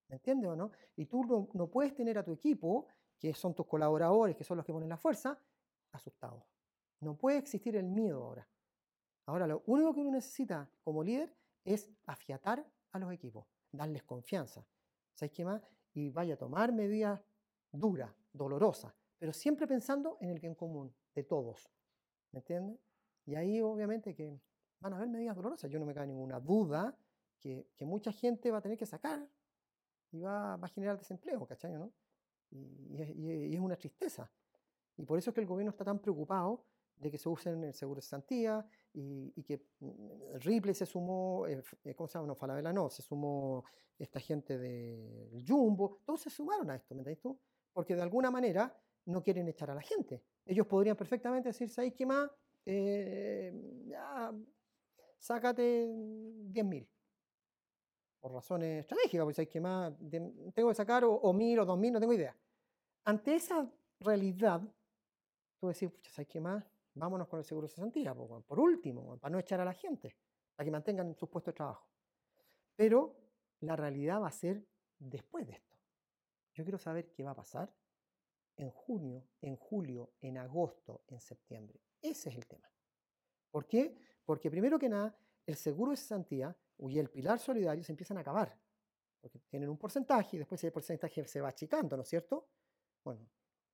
[0.10, 0.72] ¿Me entiendes o no?
[0.96, 2.88] Y tú no, puedes tener a tu equipo,
[3.20, 5.40] que son tus colaboradores, que son los que ponen la fuerza,
[5.92, 6.44] asustados.
[7.02, 8.48] No puede existir el miedo ahora.
[9.26, 11.36] Ahora, lo único que uno necesita como líder
[11.66, 14.66] es afiatar a los equipos, darles confianza.
[15.14, 15.62] ¿Sabes qué más?
[15.94, 17.22] Y vaya a tomar medidas
[17.72, 21.70] duras, dolorosas, pero siempre pensando en el bien común de todos.
[22.32, 22.80] ¿Me entiendes?
[23.26, 24.40] Y ahí obviamente que
[24.80, 25.70] van a haber medidas dolorosas.
[25.70, 26.98] Yo no me cabe ninguna duda
[27.40, 29.28] que, mucha gente va a tener que sacar
[30.12, 31.74] y va, a generar desempleo, ¿cachai?
[31.74, 31.92] ¿no?
[32.52, 34.32] Y, es- una tristeza.
[34.98, 36.66] Y por eso es que el gobierno está tan preocupado
[36.96, 41.62] de que se usen el seguro de cesantía y, que mm, Ripley se sumó, eh,
[41.84, 42.28] eh, ¿cómo se llama?
[42.28, 43.64] No, Falabella no, se sumó
[43.98, 47.40] esta gente del Jumbo, todos se sumaron a esto, ¿me entiendes tú?
[47.72, 48.76] Porque de alguna manera
[49.06, 50.24] no quieren echar a la gente.
[50.46, 52.30] Ellos podrían perfectamente decir, ¿sabes qué más?
[52.66, 53.54] Eh,
[53.88, 54.34] ya,
[55.18, 56.88] sácate 10.000
[58.20, 59.94] por razones estratégicas, porque ¿sabes qué más?
[60.54, 62.36] Tengo que sacar o, o 1.000 o 2.000, no tengo idea.
[63.06, 64.62] Ante esa realidad,
[65.60, 66.64] tú decís, pucha, ¿sabes qué más?
[66.94, 70.16] Vámonos con el seguro de cesantía, por último, para no echar a la gente,
[70.56, 71.88] para que mantengan sus puestos de trabajo.
[72.76, 73.16] Pero
[73.62, 74.66] la realidad va a ser
[74.98, 75.78] después de esto.
[76.54, 77.72] Yo quiero saber qué va a pasar
[78.56, 81.80] en junio, en julio, en agosto, en septiembre.
[82.02, 82.68] Ese es el tema.
[83.52, 83.96] ¿Por qué?
[84.28, 88.20] Porque primero que nada, el seguro de cesantía y el pilar solidario se empiezan a
[88.20, 88.60] acabar.
[89.22, 92.50] Porque tienen un porcentaje y después ese porcentaje se va achicando, ¿no es cierto?
[93.06, 93.26] Bueno,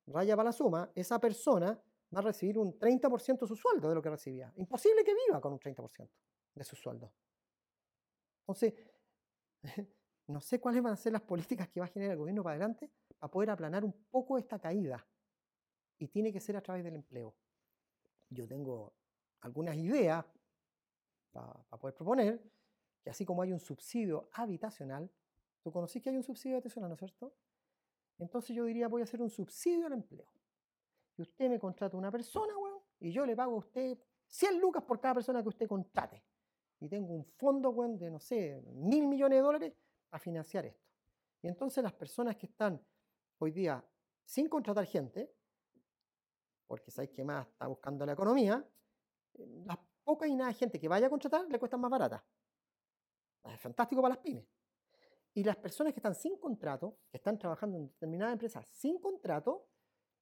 [0.05, 1.71] raya para la suma, esa persona
[2.15, 4.53] va a recibir un 30% de su sueldo de lo que recibía.
[4.57, 6.07] Imposible que viva con un 30%
[6.53, 7.11] de su sueldo.
[8.41, 8.75] Entonces,
[10.27, 12.57] no sé cuáles van a ser las políticas que va a generar el gobierno para
[12.57, 12.91] adelante
[13.21, 15.03] a poder aplanar un poco esta caída.
[15.97, 17.35] Y tiene que ser a través del empleo.
[18.29, 18.93] Yo tengo
[19.41, 20.23] algunas ideas
[21.33, 22.41] para poder proponer
[23.03, 25.11] que así como hay un subsidio habitacional,
[25.61, 27.33] ¿tú conocís que hay un subsidio habitacional, no es cierto?
[28.17, 30.27] Entonces yo diría, voy a hacer un subsidio al empleo.
[31.17, 34.83] Y usted me contrata una persona, weón, y yo le pago a usted 100 lucas
[34.83, 36.23] por cada persona que usted contrate.
[36.79, 39.73] Y tengo un fondo, weón, de, no sé, mil millones de dólares
[40.11, 40.87] a financiar esto.
[41.41, 42.81] Y entonces las personas que están
[43.39, 43.83] hoy día
[44.23, 45.33] sin contratar gente,
[46.67, 48.65] porque sabéis que más está buscando la economía,
[49.33, 52.23] eh, las pocas y nada gente que vaya a contratar le cuestan más barata.
[53.43, 54.45] Es fantástico para las pymes.
[55.33, 59.67] Y las personas que están sin contrato, que están trabajando en determinadas empresas sin contrato,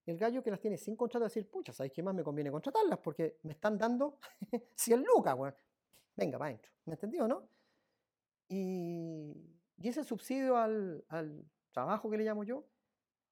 [0.05, 2.99] el gallo que las tiene sin contrato decir, pucha, ¿sabéis qué más me conviene contratarlas?
[2.99, 4.17] Porque me están dando
[4.75, 5.55] 100 lucas, weón.
[6.15, 6.71] Venga, va adentro.
[6.85, 7.47] ¿Me entendió, no?
[8.47, 9.33] Y,
[9.77, 11.03] ese subsidio al,
[11.71, 12.65] trabajo que le llamo yo,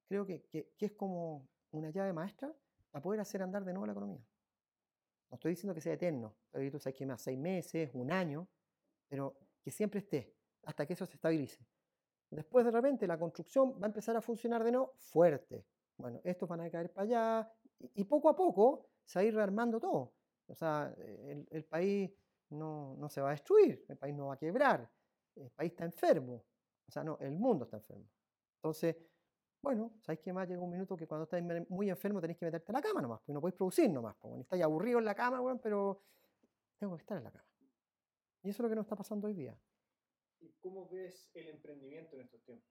[0.08, 2.54] creo que, que, que, es como una llave maestra
[2.90, 4.26] para poder hacer andar de nuevo la economía.
[5.30, 8.48] No estoy diciendo que sea eterno, pero tú sabes que más, seis meses, un año,
[9.08, 11.66] pero que siempre esté hasta que eso se estabilice.
[12.32, 15.66] Después de repente la construcción va a empezar a funcionar de nuevo fuerte.
[15.98, 17.54] Bueno, estos van a caer para allá
[17.96, 20.14] y poco a poco se va a ir rearmando todo.
[20.48, 22.12] O sea, el, el país
[22.50, 24.90] no, no, se va a destruir, el país no va a quebrar,
[25.36, 26.44] el país está enfermo.
[26.88, 28.10] O sea, no, el mundo está enfermo.
[28.56, 28.96] Entonces,
[29.62, 30.48] bueno, ¿sabéis qué más?
[30.48, 33.20] Llega un minuto que cuando estás muy enfermo tenés que meterte en la cama nomás,
[33.20, 34.16] porque no podéis producir nomás.
[34.18, 36.04] Porque estáis aburrido en la cama, bueno, pero
[36.78, 37.46] tengo que estar en la cama.
[38.44, 39.58] Y eso es lo que nos está pasando hoy día.
[40.40, 42.70] ¿Y cómo ves el emprendimiento en estos tiempos?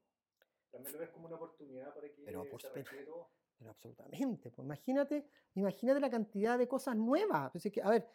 [0.70, 4.50] ¿También lo ves como una oportunidad para que pero, se pero, pero absolutamente.
[4.50, 7.54] Pues imagínate, imagínate la cantidad de cosas nuevas.
[7.54, 8.08] Es que, a ver,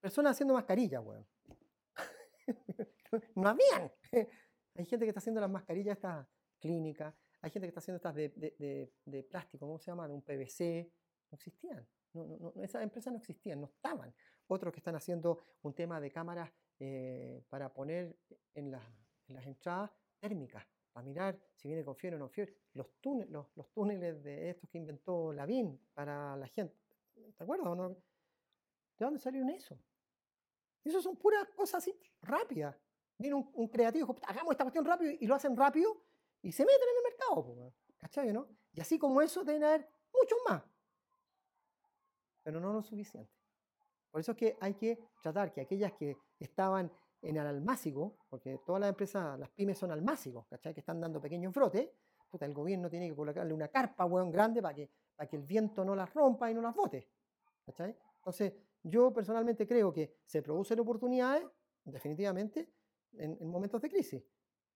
[0.00, 1.26] personas haciendo mascarillas, weón.
[3.34, 3.92] no habían.
[4.76, 6.26] Hay gente que está haciendo las mascarillas estas
[6.60, 7.14] clínicas,
[7.44, 10.08] hay gente que está haciendo estas de, plástico, ¿cómo se llama?
[10.08, 10.90] Un PVC.
[11.30, 11.86] No existían.
[12.14, 14.14] No, no, no, esas empresas no existían, no estaban.
[14.46, 18.16] Otros que están haciendo un tema de cámaras eh, para poner
[18.54, 18.80] en, la,
[19.28, 22.56] en, las entradas térmicas, para mirar si viene con fiebre o no fiebre.
[22.72, 26.78] Los, túneles, los, túneles de estos que inventó Lavín para la gente.
[27.36, 27.90] ¿Te acuerdas o no?
[27.90, 27.96] ¿De
[29.04, 29.78] dónde salieron eso?
[30.82, 32.74] Eso son puras cosas así rápidas.
[33.18, 36.04] Viene un, un creativo, hagamos esta cuestión rápido y lo hacen rápido
[36.44, 37.03] y se meten en el
[37.98, 38.32] ¿Cachai?
[38.32, 38.48] ¿no?
[38.72, 40.62] Y así como eso, deben haber muchos más.
[42.42, 43.32] Pero no lo suficiente.
[44.10, 46.90] Por eso es que hay que tratar que aquellas que estaban
[47.20, 50.74] en el almácigo, porque todas las empresas, las pymes son almácigos, ¿cachai?
[50.74, 51.90] Que están dando pequeños brotes,
[52.28, 55.42] puta, el gobierno tiene que colocarle una carpa, hueón, grande para que, para que el
[55.42, 57.08] viento no las rompa y no las bote,
[57.64, 57.96] ¿cachai?
[58.18, 58.52] Entonces,
[58.82, 61.46] yo personalmente creo que se producen oportunidades,
[61.84, 62.70] definitivamente,
[63.14, 64.22] en, en momentos de crisis,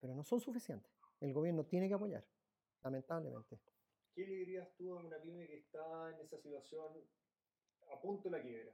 [0.01, 0.98] pero no son suficientes.
[1.21, 2.25] El gobierno tiene que apoyar,
[2.83, 3.61] lamentablemente.
[4.15, 6.93] ¿Qué le dirías tú a una pyme que está en esa situación
[7.93, 8.73] a punto de la quiebra?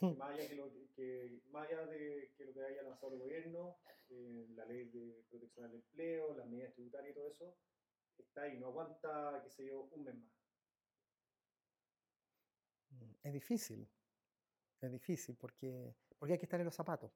[0.00, 0.16] Hmm.
[0.16, 3.78] Más allá, de lo que, más allá de que lo que haya lanzado el gobierno,
[4.10, 7.56] eh, la ley de protección al empleo, las medidas tributarias y todo eso,
[8.16, 10.32] está ahí, no aguanta, qué sé yo, un mes más.
[12.90, 13.88] Mm, es difícil,
[14.80, 17.12] es difícil porque, porque hay que estar en los zapatos.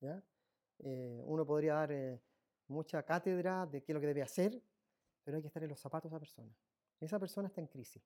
[0.00, 0.22] ¿ya?
[0.80, 2.20] Eh, uno podría dar eh,
[2.68, 4.62] mucha cátedra de qué es lo que debe hacer,
[5.22, 6.56] pero hay que estar en los zapatos de esa persona.
[7.00, 8.02] Esa persona está en crisis,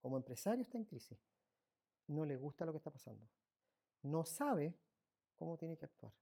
[0.00, 1.18] como empresario está en crisis,
[2.08, 3.26] no le gusta lo que está pasando
[4.06, 4.74] no sabe
[5.34, 6.12] cómo tiene que actuar.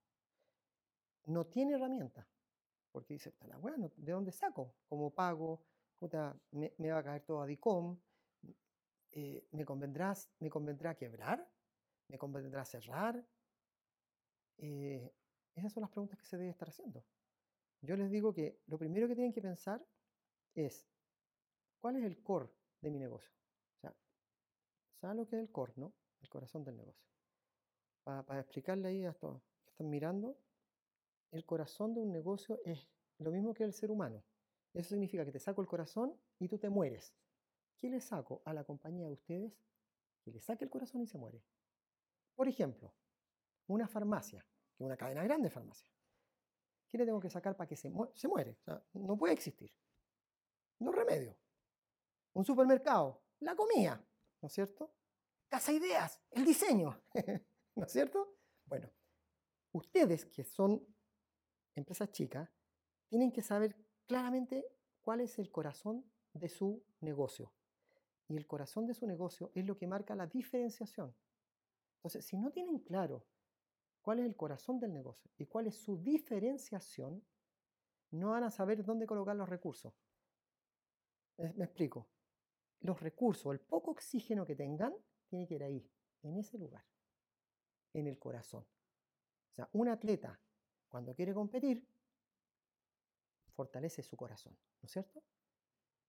[1.26, 2.26] No tiene herramientas,
[2.92, 4.74] porque dice, la bueno, ¿de dónde saco?
[4.88, 5.62] ¿Cómo pago?
[5.98, 7.98] Puta, me, va a caer todo a DICOM?
[9.12, 11.48] Eh, ¿me, convendrá, ¿Me convendrá quebrar?
[12.08, 13.24] ¿Me convendrá cerrar?
[14.58, 15.12] Eh,
[15.54, 17.04] esas son las preguntas que se debe estar haciendo.
[17.82, 19.84] Yo les digo que lo primero que tienen que pensar
[20.54, 20.86] es,
[21.80, 22.50] ¿cuál es el core
[22.80, 23.32] de mi negocio?
[23.76, 23.94] O sea,
[25.00, 25.92] ¿saben lo que es el core, no?
[26.20, 27.04] El corazón del negocio
[28.04, 30.38] para, explicarle ahí a estos que están mirando,
[31.32, 34.22] el corazón de un negocio es lo mismo que el ser humano.
[34.72, 37.14] Eso significa que te saco el corazón y tú te mueres.
[37.78, 39.58] ¿Qué le saco a la compañía de ustedes?
[40.22, 41.42] Que le saque el corazón y se muere.
[42.34, 42.94] Por ejemplo,
[43.66, 44.46] una farmacia,
[44.78, 45.90] una cadena grande de farmacia.
[46.94, 48.56] ¿Qué le tengo que sacar para que se, mu se muere?
[48.92, 49.68] No puede existir.
[50.78, 51.36] No remedio.
[52.34, 54.00] Un supermercado, la comida,
[54.40, 54.94] ¿no es cierto?
[55.48, 57.02] Casa Ideas, el diseño.
[57.74, 58.36] ¿no es cierto?
[58.66, 58.88] Bueno,
[59.72, 60.86] ustedes que son
[61.74, 62.48] empresas chicas,
[63.08, 63.74] tienen que saber
[64.06, 64.64] claramente
[65.00, 67.52] cuál es el corazón de su negocio.
[68.28, 71.12] Y el corazón de su negocio es lo que marca la diferenciación.
[71.96, 73.26] Entonces, si no tienen claro
[74.04, 77.24] cuál es el corazón del negocio y cuál es su diferenciación,
[78.10, 79.94] no van a saber dónde colocar los recursos.
[81.38, 82.06] Eh, Me explico.
[82.80, 84.94] Los recursos, el poco oxígeno que tengan,
[85.26, 85.90] tiene que ir ahí,
[86.22, 86.84] en ese lugar,
[87.94, 88.62] en el corazón.
[88.62, 90.38] O sea, un atleta,
[90.86, 91.88] cuando quiere competir,
[93.54, 94.52] fortalece su corazón,
[94.82, 95.22] ¿no es cierto?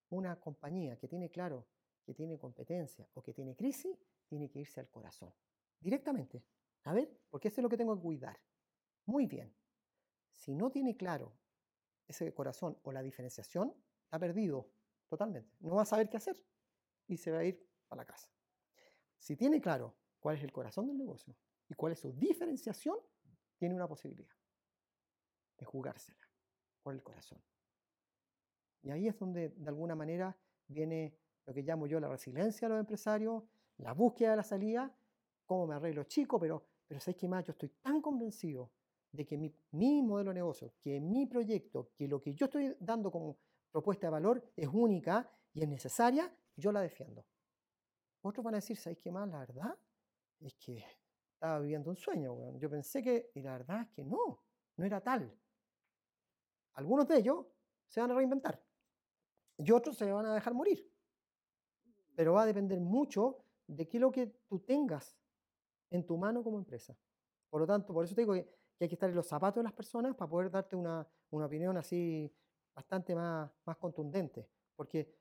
[0.09, 1.65] Una compañía que tiene claro
[2.03, 5.33] que tiene competencia o que tiene crisis, tiene que irse al corazón,
[5.79, 6.43] directamente.
[6.85, 8.39] A ver, porque eso es lo que tengo que cuidar.
[9.05, 9.53] Muy bien.
[10.33, 11.37] Si no tiene claro
[12.07, 13.73] ese corazón o la diferenciación,
[14.03, 14.71] está perdido
[15.07, 15.55] totalmente.
[15.59, 16.41] No va a saber qué hacer
[17.07, 18.29] y se va a ir a la casa.
[19.17, 21.35] Si tiene claro cuál es el corazón del negocio
[21.67, 22.97] y cuál es su diferenciación,
[23.57, 24.35] tiene una posibilidad
[25.57, 26.29] de jugársela
[26.83, 27.41] por el corazón.
[28.83, 32.75] Y ahí es donde de alguna manera viene lo que llamo yo la resiliencia de
[32.75, 33.43] los empresarios,
[33.77, 34.95] la búsqueda de la salida,
[35.45, 36.65] cómo me arreglo chico, pero,
[36.95, 37.43] pero ¿sabes qué más?
[37.43, 38.71] Yo estoy tan convencido
[39.11, 42.73] de que mi, mi modelo de negocio, que mi proyecto, que lo que yo estoy
[42.79, 43.37] dando como
[43.69, 47.25] propuesta de valor es única y es necesaria, yo la defiendo.
[48.21, 49.27] Otros van a decir, ¿sabes qué más?
[49.27, 49.77] La verdad
[50.39, 50.85] es que
[51.33, 52.57] estaba viviendo un sueño.
[52.59, 54.41] Yo pensé que, y la verdad es que no,
[54.77, 55.37] no era tal.
[56.75, 57.45] Algunos de ellos
[57.89, 58.63] se van a reinventar
[59.57, 60.89] y otros se van a dejar morir.
[62.15, 65.17] Pero va a depender mucho de qué lo que tú tengas
[65.89, 66.97] en tu mano como empresa.
[67.49, 68.45] Por lo tanto, por eso te digo que,
[68.77, 71.45] que hay que estar en los zapatos de las personas para poder darte una, una
[71.45, 72.31] opinión así
[72.75, 74.49] bastante más, más contundente.
[74.75, 75.15] Porque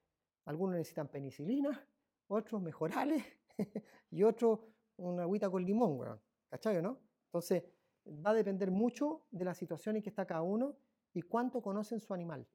[0.47, 1.89] algunos necesitan penicilina,
[2.29, 3.25] otros mejorales
[4.11, 4.61] y otros
[4.97, 6.21] una agüita con limón, weón.
[6.49, 7.01] ¿Cachai no?
[7.27, 7.65] Entonces,
[8.07, 10.77] va a depender mucho de la situación en que está cada uno
[11.13, 12.47] y cuánto conocen su animal.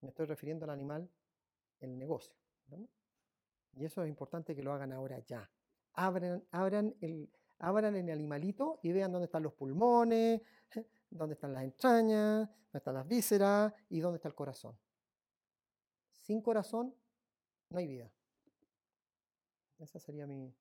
[0.00, 1.08] Me estoy refiriendo al animal,
[1.80, 2.34] el negocio.
[2.68, 2.88] ¿no?
[3.74, 5.48] Y eso es importante que lo hagan ahora ya.
[5.92, 10.40] Abran, abran, el, abran el animalito y vean dónde están los pulmones,
[11.10, 14.78] dónde están las entrañas, dónde están las vísceras y dónde está el corazón.
[16.16, 16.94] Sin corazón
[17.70, 18.12] no hay vida.
[19.78, 20.54] Esa sería mi,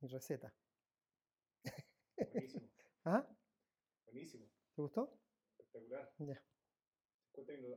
[0.00, 0.54] mi receta.
[2.16, 2.68] Buenísimo,
[3.04, 3.26] ¿Ah?
[4.06, 5.18] buenísimo, ¿Te gustó?
[5.58, 6.12] espectacular.
[6.18, 6.42] Ya.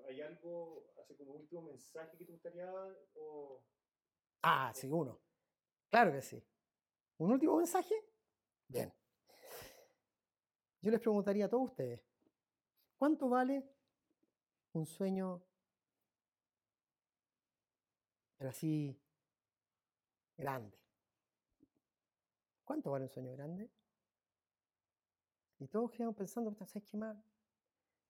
[0.07, 2.71] ¿hay algo, así como último mensaje que te gustaría
[3.15, 3.63] o
[4.43, 5.19] Ah, sí, uno.
[5.89, 6.43] Claro que sí.
[7.17, 7.95] ¿Un último mensaje?
[8.67, 8.93] Bien.
[10.81, 12.01] Yo les preguntaría a todos ustedes,
[12.97, 13.63] ¿cuánto vale
[14.73, 15.41] un sueño,
[18.37, 18.95] pero así,
[20.37, 20.77] grande?
[22.63, 23.69] ¿Cuánto vale un sueño grande?
[25.59, 27.17] Y todos quedamos pensando, "Puta, ¿sabes qué más?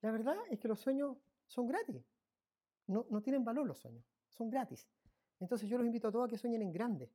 [0.01, 2.03] La verdad es que los sueños son gratis.
[2.88, 4.88] No, no tienen valor los sueños, son gratis.
[5.39, 7.10] Entonces yo los invito a todos a que sueñen en grande.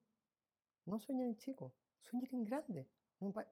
[0.86, 2.88] No sueñen en chico, sueñen en grande.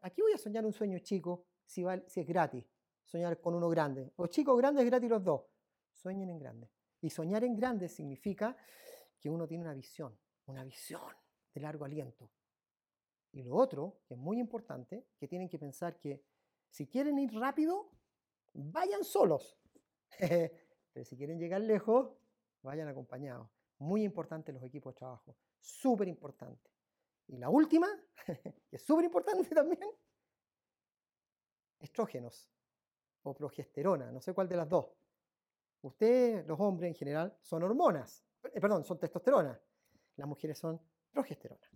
[0.02, 2.64] Aquí voy a soñar un sueño chico si, es gratis.
[3.04, 4.12] Soñar con uno grande.
[4.16, 5.42] O chico grande es gratis los dos.
[5.92, 6.70] Sueñen en grande.
[7.00, 8.56] Y soñar en grande significa
[9.18, 11.02] que uno tiene una visión, una visión
[11.54, 12.30] de largo aliento.
[13.32, 16.24] Y lo otro, que es muy importante, que tienen que pensar que
[16.68, 17.90] si quieren ir rápido,
[18.52, 19.58] vayan solos.
[20.92, 22.12] Pero si quieren llegar lejos,
[22.62, 23.48] vayan acompañados.
[23.78, 26.70] Muy importante los equipos de trabajo, súper importante.
[27.30, 27.86] Y la última,
[28.26, 29.88] que es súper importante también,
[31.78, 32.50] estrógenos
[33.22, 34.86] o progesterona, no sé cuál de las dos.
[35.82, 39.58] Ustedes, los hombres en general, son hormonas, eh, perdón, son testosterona.
[40.16, 41.70] Las mujeres son progesterona.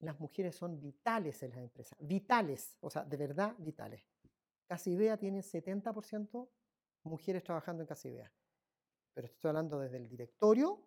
[0.00, 4.04] Las mujeres son vitales en las empresas, vitales, o sea, de verdad vitales.
[4.66, 6.48] Casa Idea tiene 70%
[7.04, 8.32] mujeres trabajando en Casa Idea.
[9.14, 10.82] Pero estoy hablando desde el directorio,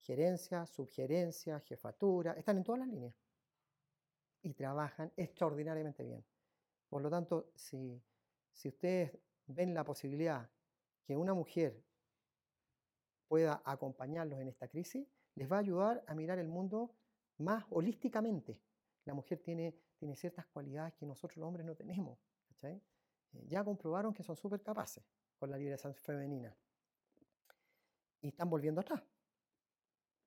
[0.00, 3.14] gerencia, subgerencia, jefatura, están en todas las líneas.
[4.42, 6.24] Y trabajan extraordinariamente bien.
[6.88, 8.02] Por lo tanto, si,
[8.52, 9.12] si ustedes
[9.46, 10.48] ven la posibilidad
[11.04, 11.82] que una mujer
[13.28, 16.96] pueda acompañarlos en esta crisis, les va a ayudar a mirar el mundo
[17.38, 18.60] más holísticamente.
[19.04, 22.18] La mujer tiene, tiene ciertas cualidades que nosotros los hombres no tenemos.
[22.62, 22.80] Eh,
[23.48, 25.04] Ya comprobaron que son súper capaces
[25.38, 26.54] con la liberación femenina.
[28.22, 29.02] Y están volviendo atrás.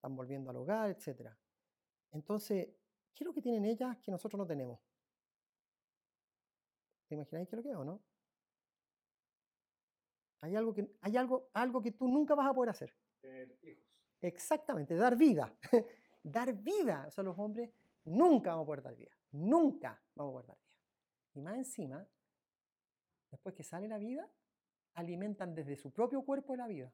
[0.03, 1.29] Están volviendo al hogar, etc.
[2.11, 2.67] Entonces,
[3.15, 4.81] ¿qué es lo que tienen ellas que nosotros no tenemos?
[7.07, 8.03] ¿Te imagináis qué es lo que es o no?
[10.41, 12.93] Hay algo que, hay algo, algo que tú nunca vas a poder hacer.
[13.21, 13.85] tener hijos?
[14.19, 15.57] Exactamente, dar vida.
[16.21, 17.05] dar vida.
[17.07, 17.71] O sea, los hombres
[18.03, 19.17] nunca vamos a poder dar vida.
[19.31, 20.75] Nunca vamos a poder dar vida.
[21.35, 22.05] Y más encima,
[23.31, 24.29] después que sale la vida,
[24.95, 26.93] alimentan desde su propio cuerpo la vida.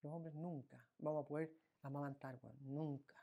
[0.00, 3.14] Los hombres nunca vamos a poder amamantar, weón, nunca.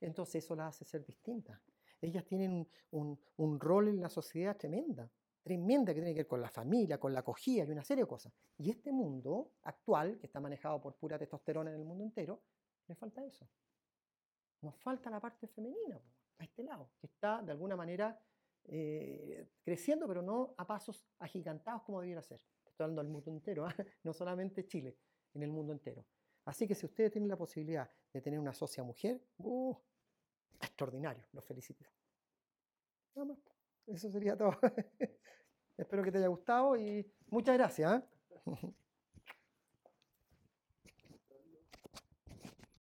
[0.00, 1.60] Entonces eso las hace ser distintas.
[2.00, 5.10] Ellas tienen un rol en la sociedad tremenda.
[5.42, 8.08] tremenda que tiene que ver con la familia, con la acogida y una serie de
[8.08, 8.32] cosas.
[8.58, 12.42] Y este mundo actual, que está manejado por pura testosterona en el mundo entero,
[12.86, 13.48] le falta eso.
[14.60, 16.00] Nos falta la parte femenina
[16.38, 18.20] a este lado, que está de alguna manera
[18.64, 22.40] eh, creciendo, pero no a pasos agigantados como debiera ser.
[22.66, 23.74] Estoy hablando del mundo entero, ¿ah?
[24.04, 24.96] no solamente Chile,
[25.34, 26.04] en el mundo entero.
[26.48, 29.76] Así que si ustedes tienen la posibilidad de tener una socia mujer, uh,
[30.58, 31.84] extraordinario, los felicito.
[33.14, 33.38] Nada más.
[33.86, 34.56] Eso sería todo.
[35.76, 38.02] Espero que te haya gustado y muchas gracias.
[38.02, 38.02] ¿eh?